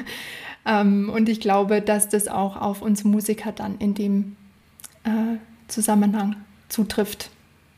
[0.65, 4.35] ähm, und ich glaube, dass das auch auf uns Musiker dann in dem
[5.05, 5.37] äh,
[5.67, 6.35] Zusammenhang
[6.67, 7.29] zutrifft.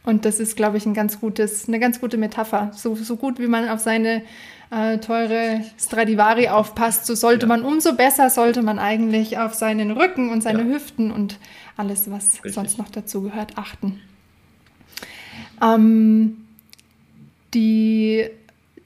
[0.06, 2.72] Und das ist, glaube ich, ein ganz gutes, eine ganz gute Metapher.
[2.74, 4.24] So, so gut, wie man auf seine
[4.70, 7.48] äh, teure Stradivari aufpasst, so sollte ja.
[7.48, 10.74] man, umso besser sollte man eigentlich auf seinen Rücken und seine ja.
[10.74, 11.38] Hüften und
[11.78, 12.54] alles, was Richtig.
[12.54, 14.00] sonst noch dazu gehört, achten.
[15.62, 16.46] Ähm,
[17.54, 18.26] die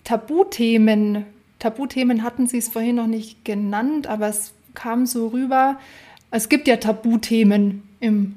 [0.03, 1.25] Tabuthemen,
[1.59, 5.79] Tabuthemen hatten Sie es vorhin noch nicht genannt, aber es kam so rüber.
[6.31, 8.35] Es gibt ja Tabuthemen im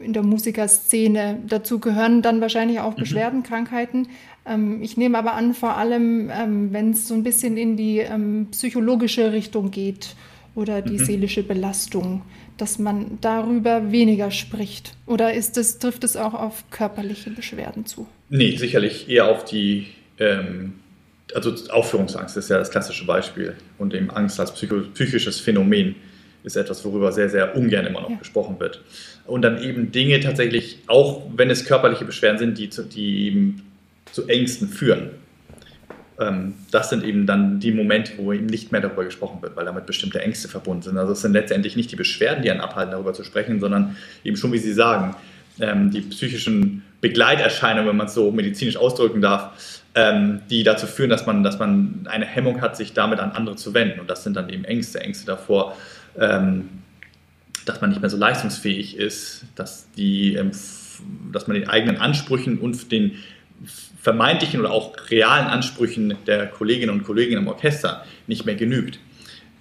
[0.00, 1.40] in der Musikerszene.
[1.46, 3.00] Dazu gehören dann wahrscheinlich auch mhm.
[3.00, 4.08] Beschwerdenkrankheiten.
[4.46, 7.98] Ähm, ich nehme aber an, vor allem, ähm, wenn es so ein bisschen in die
[7.98, 10.16] ähm, psychologische Richtung geht
[10.54, 11.04] oder die mhm.
[11.04, 12.22] seelische Belastung,
[12.56, 14.94] dass man darüber weniger spricht.
[15.06, 18.06] Oder ist es, trifft es auch auf körperliche Beschwerden zu?
[18.28, 19.86] Nee, sicherlich eher auf die,
[20.18, 20.74] ähm,
[21.34, 25.94] also Aufführungsangst ist ja das klassische Beispiel und eben Angst als psychisches Phänomen
[26.42, 28.16] ist etwas, worüber sehr, sehr ungern immer noch ja.
[28.16, 28.82] gesprochen wird.
[29.26, 33.62] Und dann eben Dinge tatsächlich, auch wenn es körperliche Beschwerden sind, die, die eben
[34.10, 35.10] zu Ängsten führen.
[36.20, 39.64] Ähm, das sind eben dann die Momente, wo eben nicht mehr darüber gesprochen wird, weil
[39.64, 40.98] damit bestimmte Ängste verbunden sind.
[40.98, 44.36] Also es sind letztendlich nicht die Beschwerden, die einen abhalten, darüber zu sprechen, sondern eben
[44.36, 45.16] schon, wie Sie sagen,
[45.58, 51.08] ähm, die psychischen Begleiterscheinungen, wenn man es so medizinisch ausdrücken darf, ähm, die dazu führen,
[51.08, 53.98] dass man, dass man eine Hemmung hat, sich damit an andere zu wenden.
[54.00, 55.76] Und das sind dann eben Ängste, Ängste davor,
[57.64, 60.38] dass man nicht mehr so leistungsfähig ist, dass, die,
[61.32, 63.12] dass man den eigenen Ansprüchen und den
[64.00, 68.98] vermeintlichen oder auch realen Ansprüchen der Kolleginnen und Kollegen im Orchester nicht mehr genügt.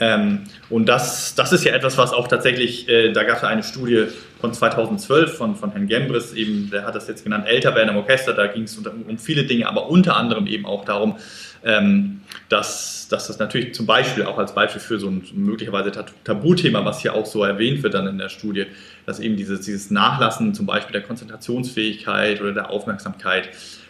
[0.01, 3.63] Ähm, und das, das ist ja etwas, was auch tatsächlich, äh, da gab es eine
[3.63, 4.05] Studie
[4.39, 7.97] von 2012 von, von Herrn Gembris, eben, der hat das jetzt genannt, älter werden im
[7.97, 11.17] Orchester, da ging es um, viele Dinge, aber unter anderem eben auch darum,
[11.65, 15.91] ähm, dass, dass das natürlich zum Beispiel auch als Beispiel für so ein möglicherweise
[16.23, 18.67] Tabuthema, was hier auch so erwähnt wird dann in der Studie,
[19.05, 23.49] dass eben dieses, dieses Nachlassen zum Beispiel der Konzentrationsfähigkeit oder der Aufmerksamkeit,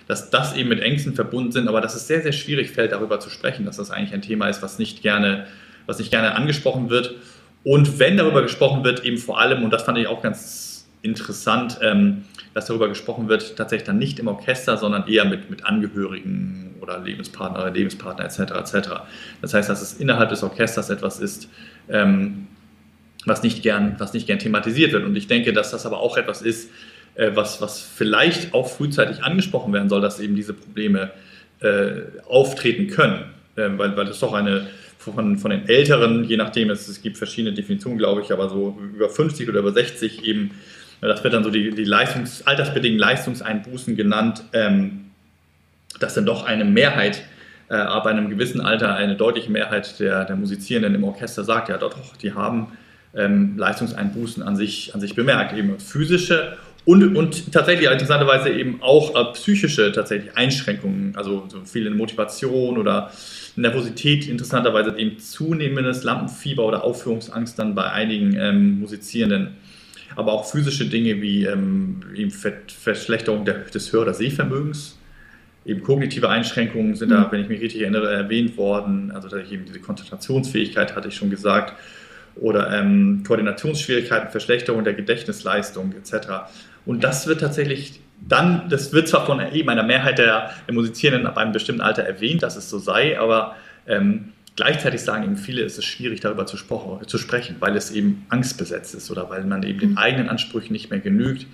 [0.10, 3.20] dass das eben mit Ängsten verbunden sind, aber dass es sehr, sehr schwierig fällt, darüber
[3.20, 5.46] zu sprechen, dass das eigentlich ein Thema ist, was nicht gerne,
[5.86, 7.14] was nicht gerne angesprochen wird.
[7.64, 11.78] Und wenn darüber gesprochen wird, eben vor allem, und das fand ich auch ganz interessant,
[11.84, 12.24] ähm,
[12.56, 16.98] dass darüber gesprochen wird, tatsächlich dann nicht im Orchester, sondern eher mit, mit Angehörigen oder
[17.02, 18.40] Lebenspartner oder Lebenspartner etc.
[18.40, 18.90] etc.
[19.44, 21.50] Das heißt, dass es innerhalb des Orchesters etwas ist,
[21.88, 22.48] ähm,
[23.28, 25.06] was, nicht gern, was nicht gern thematisiert wird.
[25.06, 26.72] Und ich denke, dass das aber auch etwas ist,
[27.16, 31.12] äh, was, was vielleicht auch frühzeitig angesprochen werden soll, dass eben diese Probleme
[31.62, 33.26] äh, auftreten können.
[33.58, 34.68] Ähm, weil, weil das doch eine
[35.00, 38.78] von, von den Älteren, je nachdem, es, es gibt verschiedene Definitionen, glaube ich, aber so
[38.94, 40.52] über 50 oder über 60 eben,
[41.02, 45.06] das wird dann so die, die Leistungs-, altersbedingten Leistungseinbußen genannt, ähm,
[46.00, 47.24] dass dann doch eine Mehrheit
[47.70, 51.78] äh, ab einem gewissen Alter eine deutliche Mehrheit der, der Musizierenden im Orchester sagt, ja
[51.78, 52.74] doch, die haben
[53.16, 59.16] ähm, Leistungseinbußen an sich, an sich bemerkt, eben physische und, und tatsächlich interessanterweise eben auch
[59.16, 63.12] äh, psychische tatsächlich Einschränkungen, also so viele Motivation oder
[63.56, 69.56] Nervosität, interessanterweise eben zunehmendes Lampenfieber oder Aufführungsangst dann bei einigen ähm, Musizierenden.
[70.16, 74.98] Aber auch physische Dinge wie ähm, eben Verschlechterung der, des Hör- oder Sehvermögens,
[75.66, 77.14] eben kognitive Einschränkungen sind mhm.
[77.14, 79.12] da, wenn ich mich richtig erinnere, erwähnt worden.
[79.12, 81.76] Also dass ich eben diese Konzentrationsfähigkeit hatte ich schon gesagt
[82.36, 86.28] oder ähm, Koordinationsschwierigkeiten, Verschlechterung der Gedächtnisleistung etc.
[86.90, 91.28] Und das wird tatsächlich dann, das wird zwar von eben einer Mehrheit der, der Musizierenden
[91.28, 95.62] ab einem bestimmten Alter erwähnt, dass es so sei, aber ähm, gleichzeitig sagen eben viele,
[95.62, 96.58] es ist schwierig darüber zu,
[97.06, 99.98] zu, sprechen, weil es eben angstbesetzt ist oder weil man eben den mhm.
[100.00, 101.46] eigenen Ansprüchen nicht mehr genügt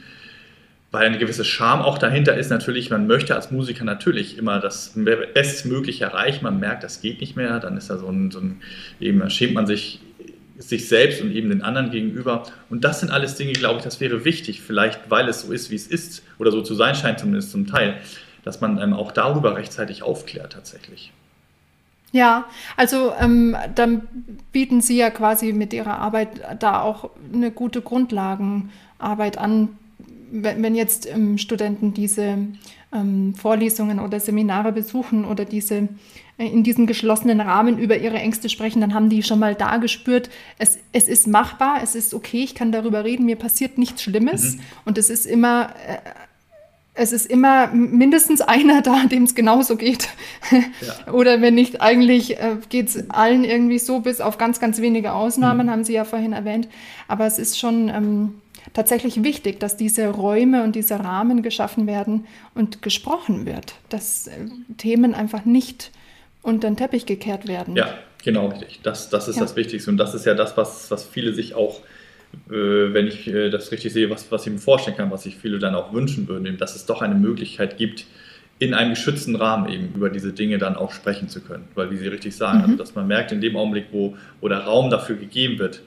[0.92, 2.50] weil eine gewisse Scham auch dahinter ist.
[2.50, 4.94] Natürlich, man möchte als Musiker natürlich immer das
[5.34, 6.46] Bestmögliche erreichen.
[6.46, 7.60] Man merkt, das geht nicht mehr.
[7.60, 8.62] Dann ist da so ein, so ein
[9.02, 10.00] eben schämt man sich
[10.58, 12.44] sich selbst und eben den anderen gegenüber.
[12.70, 15.70] Und das sind alles Dinge, glaube ich, das wäre wichtig, vielleicht weil es so ist,
[15.70, 17.98] wie es ist, oder so zu sein scheint zumindest zum Teil,
[18.44, 21.12] dass man ähm, auch darüber rechtzeitig aufklärt tatsächlich.
[22.12, 22.46] Ja,
[22.78, 24.04] also ähm, dann
[24.54, 26.30] bieten Sie ja quasi mit Ihrer Arbeit
[26.60, 29.78] da auch eine gute Grundlagenarbeit an,
[30.32, 32.38] wenn, jetzt ähm, Studenten diese
[33.36, 35.90] Vorlesungen oder Seminare besuchen oder diese
[36.38, 39.78] äh, in diesem geschlossenen Rahmen über ihre Ängste sprechen, dann haben die schon mal da
[39.78, 40.30] gespürt,
[40.60, 44.56] es, es ist machbar, es ist okay, ich kann darüber reden, mir passiert nichts Schlimmes.
[44.56, 44.60] Mhm.
[44.86, 45.98] Und es ist immer, äh,
[46.94, 50.10] es ist immer mindestens einer da, dem es genauso geht.
[50.52, 51.14] Ja.
[51.14, 55.14] Oder wenn nicht, eigentlich äh, geht es allen irgendwie so, bis auf ganz, ganz wenige
[55.14, 55.72] Ausnahmen, mhm.
[55.72, 56.68] haben Sie ja vorhin erwähnt.
[57.08, 57.90] Aber es ist schon.
[57.90, 58.42] Ähm,
[58.74, 64.32] tatsächlich wichtig, dass diese Räume und diese Rahmen geschaffen werden und gesprochen wird, dass äh,
[64.78, 65.92] Themen einfach nicht
[66.42, 67.76] unter den Teppich gekehrt werden.
[67.76, 67.94] Ja,
[68.24, 68.80] genau richtig.
[68.84, 69.42] Das, das ist ja.
[69.42, 71.80] das Wichtigste und das ist ja das, was, was viele sich auch,
[72.50, 75.38] äh, wenn ich äh, das richtig sehe, was, was ich mir vorstellen kann, was sich
[75.38, 78.06] viele dann auch wünschen würden, eben, dass es doch eine Möglichkeit gibt,
[78.58, 81.68] in einem geschützten Rahmen eben über diese Dinge dann auch sprechen zu können.
[81.76, 82.64] Weil, wie Sie richtig sagen, mhm.
[82.64, 85.82] also, dass man merkt, in dem Augenblick, wo, wo der Raum dafür gegeben wird,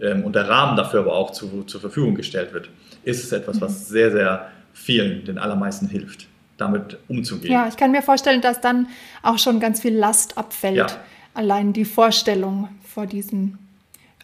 [0.00, 2.68] ähm, und der Rahmen dafür aber auch zu, zur Verfügung gestellt wird,
[3.04, 3.84] ist es etwas, was mhm.
[3.84, 6.26] sehr, sehr vielen, den allermeisten hilft,
[6.58, 7.52] damit umzugehen.
[7.52, 8.88] Ja, ich kann mir vorstellen, dass dann
[9.22, 10.76] auch schon ganz viel Last abfällt.
[10.76, 10.86] Ja.
[11.34, 13.58] Allein die Vorstellung vor diesem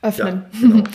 [0.03, 0.45] Öffnen.
[0.53, 0.85] Ja, genau.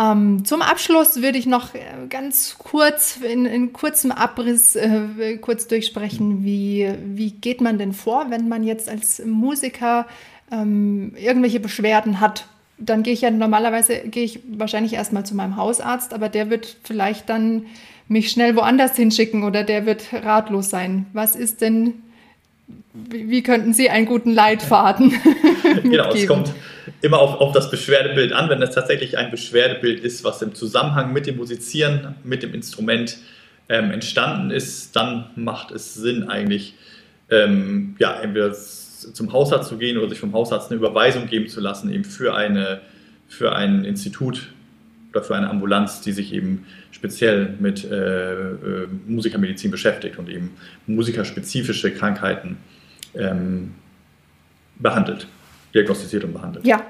[0.00, 5.66] Ähm, zum Abschluss würde ich noch äh, ganz kurz, in, in kurzem Abriss, äh, kurz
[5.66, 10.06] durchsprechen, wie, wie geht man denn vor, wenn man jetzt als Musiker
[10.50, 12.46] ähm, irgendwelche Beschwerden hat
[12.80, 16.76] dann gehe ich ja normalerweise, gehe ich wahrscheinlich erstmal zu meinem Hausarzt, aber der wird
[16.82, 17.66] vielleicht dann
[18.08, 21.06] mich schnell woanders hinschicken oder der wird ratlos sein.
[21.12, 21.94] Was ist denn,
[22.92, 25.14] wie könnten Sie einen guten Leitfaden
[25.82, 26.52] Genau, es kommt
[27.02, 28.48] immer auf, auf das Beschwerdebild an.
[28.48, 33.18] Wenn es tatsächlich ein Beschwerdebild ist, was im Zusammenhang mit dem Musizieren, mit dem Instrument
[33.68, 36.74] ähm, entstanden ist, dann macht es Sinn eigentlich,
[37.30, 38.52] ähm, ja, entweder
[39.00, 42.34] zum Hausarzt zu gehen oder sich vom Hausarzt eine Überweisung geben zu lassen, eben für,
[42.34, 42.80] eine,
[43.28, 44.52] für ein Institut
[45.10, 50.50] oder für eine Ambulanz, die sich eben speziell mit äh, äh, Musikermedizin beschäftigt und eben
[50.86, 52.58] musikerspezifische Krankheiten
[53.14, 53.74] ähm,
[54.76, 55.26] behandelt,
[55.74, 56.66] diagnostiziert und behandelt.
[56.66, 56.82] Ja.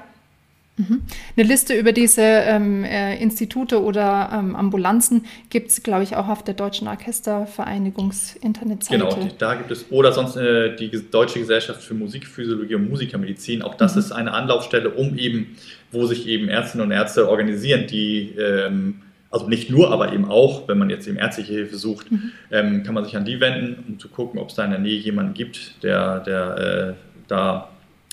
[1.35, 6.27] Eine Liste über diese ähm, äh, Institute oder ähm, Ambulanzen gibt es, glaube ich, auch
[6.27, 9.03] auf der Deutschen Orchestervereinigungs-Internetseite.
[9.03, 13.61] Genau, die, da gibt es, oder sonst äh, die Deutsche Gesellschaft für Musikphysiologie und Musikermedizin.
[13.61, 13.99] Auch das mhm.
[13.99, 15.55] ist eine Anlaufstelle, um eben,
[15.91, 19.01] wo sich eben Ärztinnen und Ärzte organisieren, die ähm,
[19.31, 22.31] also nicht nur, aber eben auch, wenn man jetzt eben ärztliche Hilfe sucht, mhm.
[22.51, 24.79] ähm, kann man sich an die wenden, um zu gucken, ob es da in der
[24.79, 26.93] Nähe jemanden gibt, der, der äh,
[27.29, 27.69] da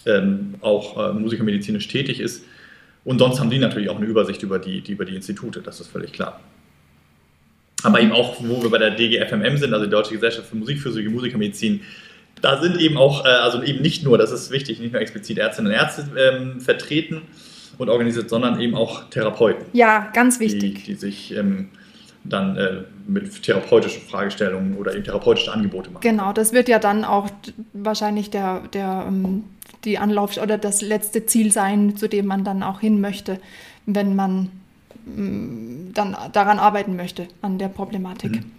[0.07, 2.45] ähm, auch äh, musikermedizinisch tätig ist.
[3.09, 5.81] Und sonst haben die natürlich auch eine Übersicht über die, die, über die Institute, das
[5.81, 6.41] ist völlig klar.
[7.83, 11.15] Aber eben auch, wo wir bei der DGFMM sind, also die Deutsche Gesellschaft für Musikphysiologie,
[11.15, 11.81] Musikermedizin,
[12.43, 15.39] da sind eben auch, äh, also eben nicht nur, das ist wichtig, nicht nur explizit
[15.39, 17.23] Ärztinnen und Ärzte ähm, vertreten
[17.79, 19.65] und organisiert, sondern eben auch Therapeuten.
[19.73, 20.85] Ja, ganz wichtig.
[20.85, 21.71] Die, die sich ähm,
[22.25, 26.03] dann äh, mit therapeutischen Fragestellungen oder eben therapeutische Angebote machen.
[26.03, 27.31] Genau, das wird ja dann auch
[27.73, 29.45] wahrscheinlich der, der ähm,
[29.85, 33.41] die Anlauf- oder das letzte Ziel sein, zu dem man dann auch hin möchte,
[33.87, 34.51] wenn man
[35.07, 38.33] mm, dann daran arbeiten möchte, an der Problematik.
[38.33, 38.51] Mhm.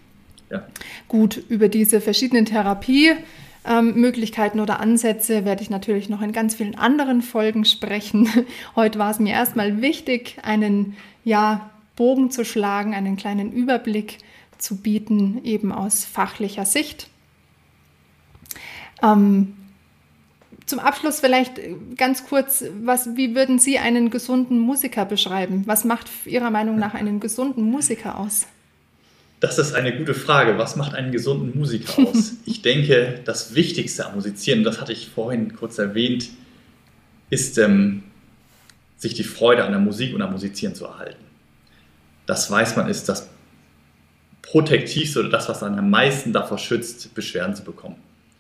[0.50, 0.66] Ja.
[1.08, 6.74] Gut, über diese verschiedenen Therapiemöglichkeiten ähm, oder Ansätze werde ich natürlich noch in ganz vielen
[6.76, 8.28] anderen Folgen sprechen.
[8.76, 14.18] Heute war es mir erstmal wichtig, einen ja, Bogen zu schlagen, einen kleinen Überblick
[14.58, 17.10] zu bieten, eben aus fachlicher Sicht.
[19.04, 19.54] Ähm,
[20.70, 21.60] zum Abschluss vielleicht
[21.98, 25.64] ganz kurz, was, wie würden Sie einen gesunden Musiker beschreiben?
[25.66, 28.46] Was macht Ihrer Meinung nach einen gesunden Musiker aus?
[29.40, 30.58] Das ist eine gute Frage.
[30.58, 32.34] Was macht einen gesunden Musiker aus?
[32.46, 36.30] ich denke, das Wichtigste am Musizieren, das hatte ich vorhin kurz erwähnt,
[37.30, 38.04] ist, ähm,
[38.98, 41.24] sich die Freude an der Musik und am Musizieren zu erhalten.
[42.26, 43.30] Das weiß man ist das
[44.44, 47.96] Protektivste oder das, was einen am meisten davor schützt, Beschwerden zu bekommen.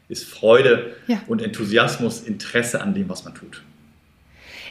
[0.09, 1.21] Ist Freude ja.
[1.27, 3.63] und Enthusiasmus, Interesse an dem, was man tut.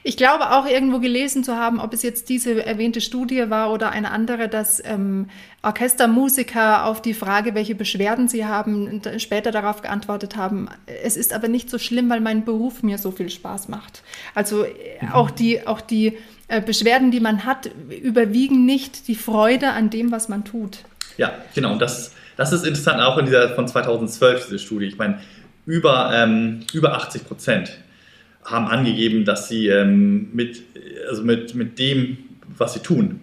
[0.02, 3.90] Ich glaube auch irgendwo gelesen zu haben, ob es jetzt diese erwähnte Studie war oder
[3.90, 5.28] eine andere, dass ähm,
[5.62, 10.68] Orchestermusiker auf die Frage, welche Beschwerden sie haben, später darauf geantwortet haben,
[11.04, 14.02] es ist aber nicht so schlimm, weil mein Beruf mir so viel Spaß macht.
[14.34, 14.70] Also äh,
[15.00, 15.12] mhm.
[15.12, 16.16] auch die, auch die
[16.48, 20.78] äh, Beschwerden, die man hat, überwiegen nicht die Freude an dem, was man tut.
[21.16, 21.72] Ja, genau.
[21.72, 24.86] Und das, das ist interessant auch in dieser von 2012, diese Studie.
[24.86, 25.18] Ich meine,
[25.66, 27.76] über, ähm, über 80 Prozent
[28.44, 30.62] haben angegeben, dass sie ähm, mit,
[31.10, 32.16] also mit, mit dem,
[32.56, 33.20] was sie tun,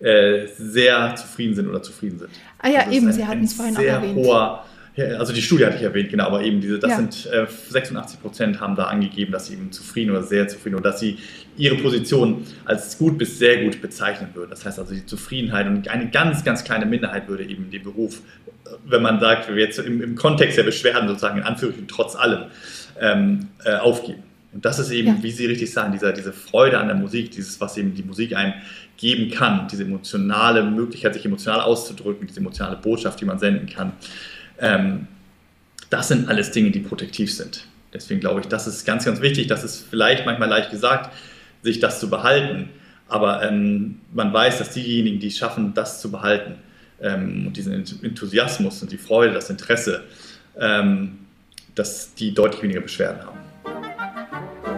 [0.00, 2.30] äh, sehr zufrieden sind oder zufrieden sind.
[2.58, 4.16] Ah ja, also eben, ein, Sie hatten es vorhin auch erwähnt.
[4.16, 4.64] Hoher,
[4.96, 6.96] also die Studie hatte ich erwähnt, genau, aber eben diese, das ja.
[6.96, 10.90] sind äh, 86 Prozent haben da angegeben, dass sie eben zufrieden oder sehr zufrieden oder
[10.90, 11.18] dass sie
[11.58, 14.50] ihre Position als gut bis sehr gut bezeichnen würden.
[14.50, 18.22] Das heißt also die Zufriedenheit und eine ganz, ganz kleine Minderheit würde eben den Beruf,
[18.86, 22.44] wenn man sagt, wir jetzt im, im Kontext der Beschwerden sozusagen in Anführungsstrichen trotz allem
[23.00, 24.22] ähm, äh, aufgeben.
[24.52, 25.22] Und das ist eben, ja.
[25.22, 28.34] wie Sie richtig sagen, dieser, diese Freude an der Musik, dieses, was eben die Musik
[28.34, 28.54] einem
[28.96, 33.92] geben kann, diese emotionale Möglichkeit, sich emotional auszudrücken, diese emotionale Botschaft, die man senden kann.
[34.58, 35.06] Ähm,
[35.90, 37.64] das sind alles Dinge, die protektiv sind.
[37.92, 39.46] Deswegen glaube ich, das ist ganz, ganz wichtig.
[39.46, 41.14] Das ist vielleicht manchmal leicht gesagt,
[41.62, 42.70] sich das zu behalten.
[43.08, 46.56] Aber ähm, man weiß, dass diejenigen, die es schaffen, das zu behalten
[47.00, 50.04] ähm, und diesen Enthusiasmus und die Freude, das Interesse,
[50.58, 51.18] ähm,
[51.74, 53.38] dass die deutlich weniger Beschwerden haben.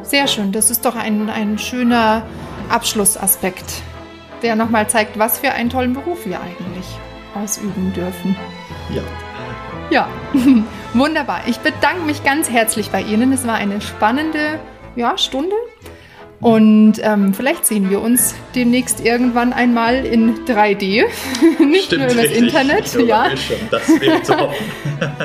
[0.02, 2.24] Sehr schön, das ist doch ein, ein schöner
[2.68, 3.82] Abschlussaspekt,
[4.42, 6.86] der nochmal zeigt, was für einen tollen Beruf wir eigentlich
[7.34, 8.36] ausüben dürfen.
[8.94, 9.02] Ja.
[9.90, 10.08] Ja,
[10.94, 11.42] wunderbar.
[11.48, 13.32] Ich bedanke mich ganz herzlich bei Ihnen.
[13.32, 14.60] Es war eine spannende
[14.94, 15.54] ja, Stunde.
[16.40, 21.04] Und ähm, vielleicht sehen wir uns demnächst irgendwann einmal in 3D,
[21.58, 22.94] nicht Stimmt, nur über das Internet.
[23.06, 23.28] Ja.
[23.70, 24.64] Das wäre zu hoffen.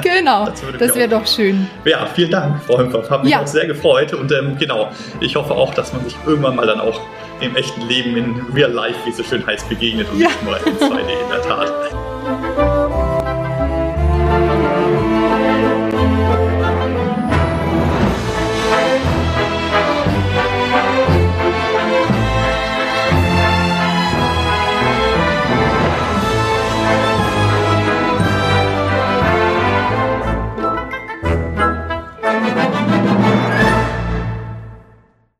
[0.04, 1.68] genau, das, das wäre doch schön.
[1.86, 3.10] Ja, vielen Dank, Frau Hümpfer.
[3.10, 3.42] Hat mich ja.
[3.42, 4.14] auch sehr gefreut.
[4.14, 4.92] Und ähm, genau,
[5.22, 7.00] ich hoffe auch, dass man sich irgendwann mal dann auch
[7.40, 10.28] im echten Leben in Real Life, wie es so schön heißt, begegnet und ja.
[10.28, 12.05] nicht nur in 2D in der Tat.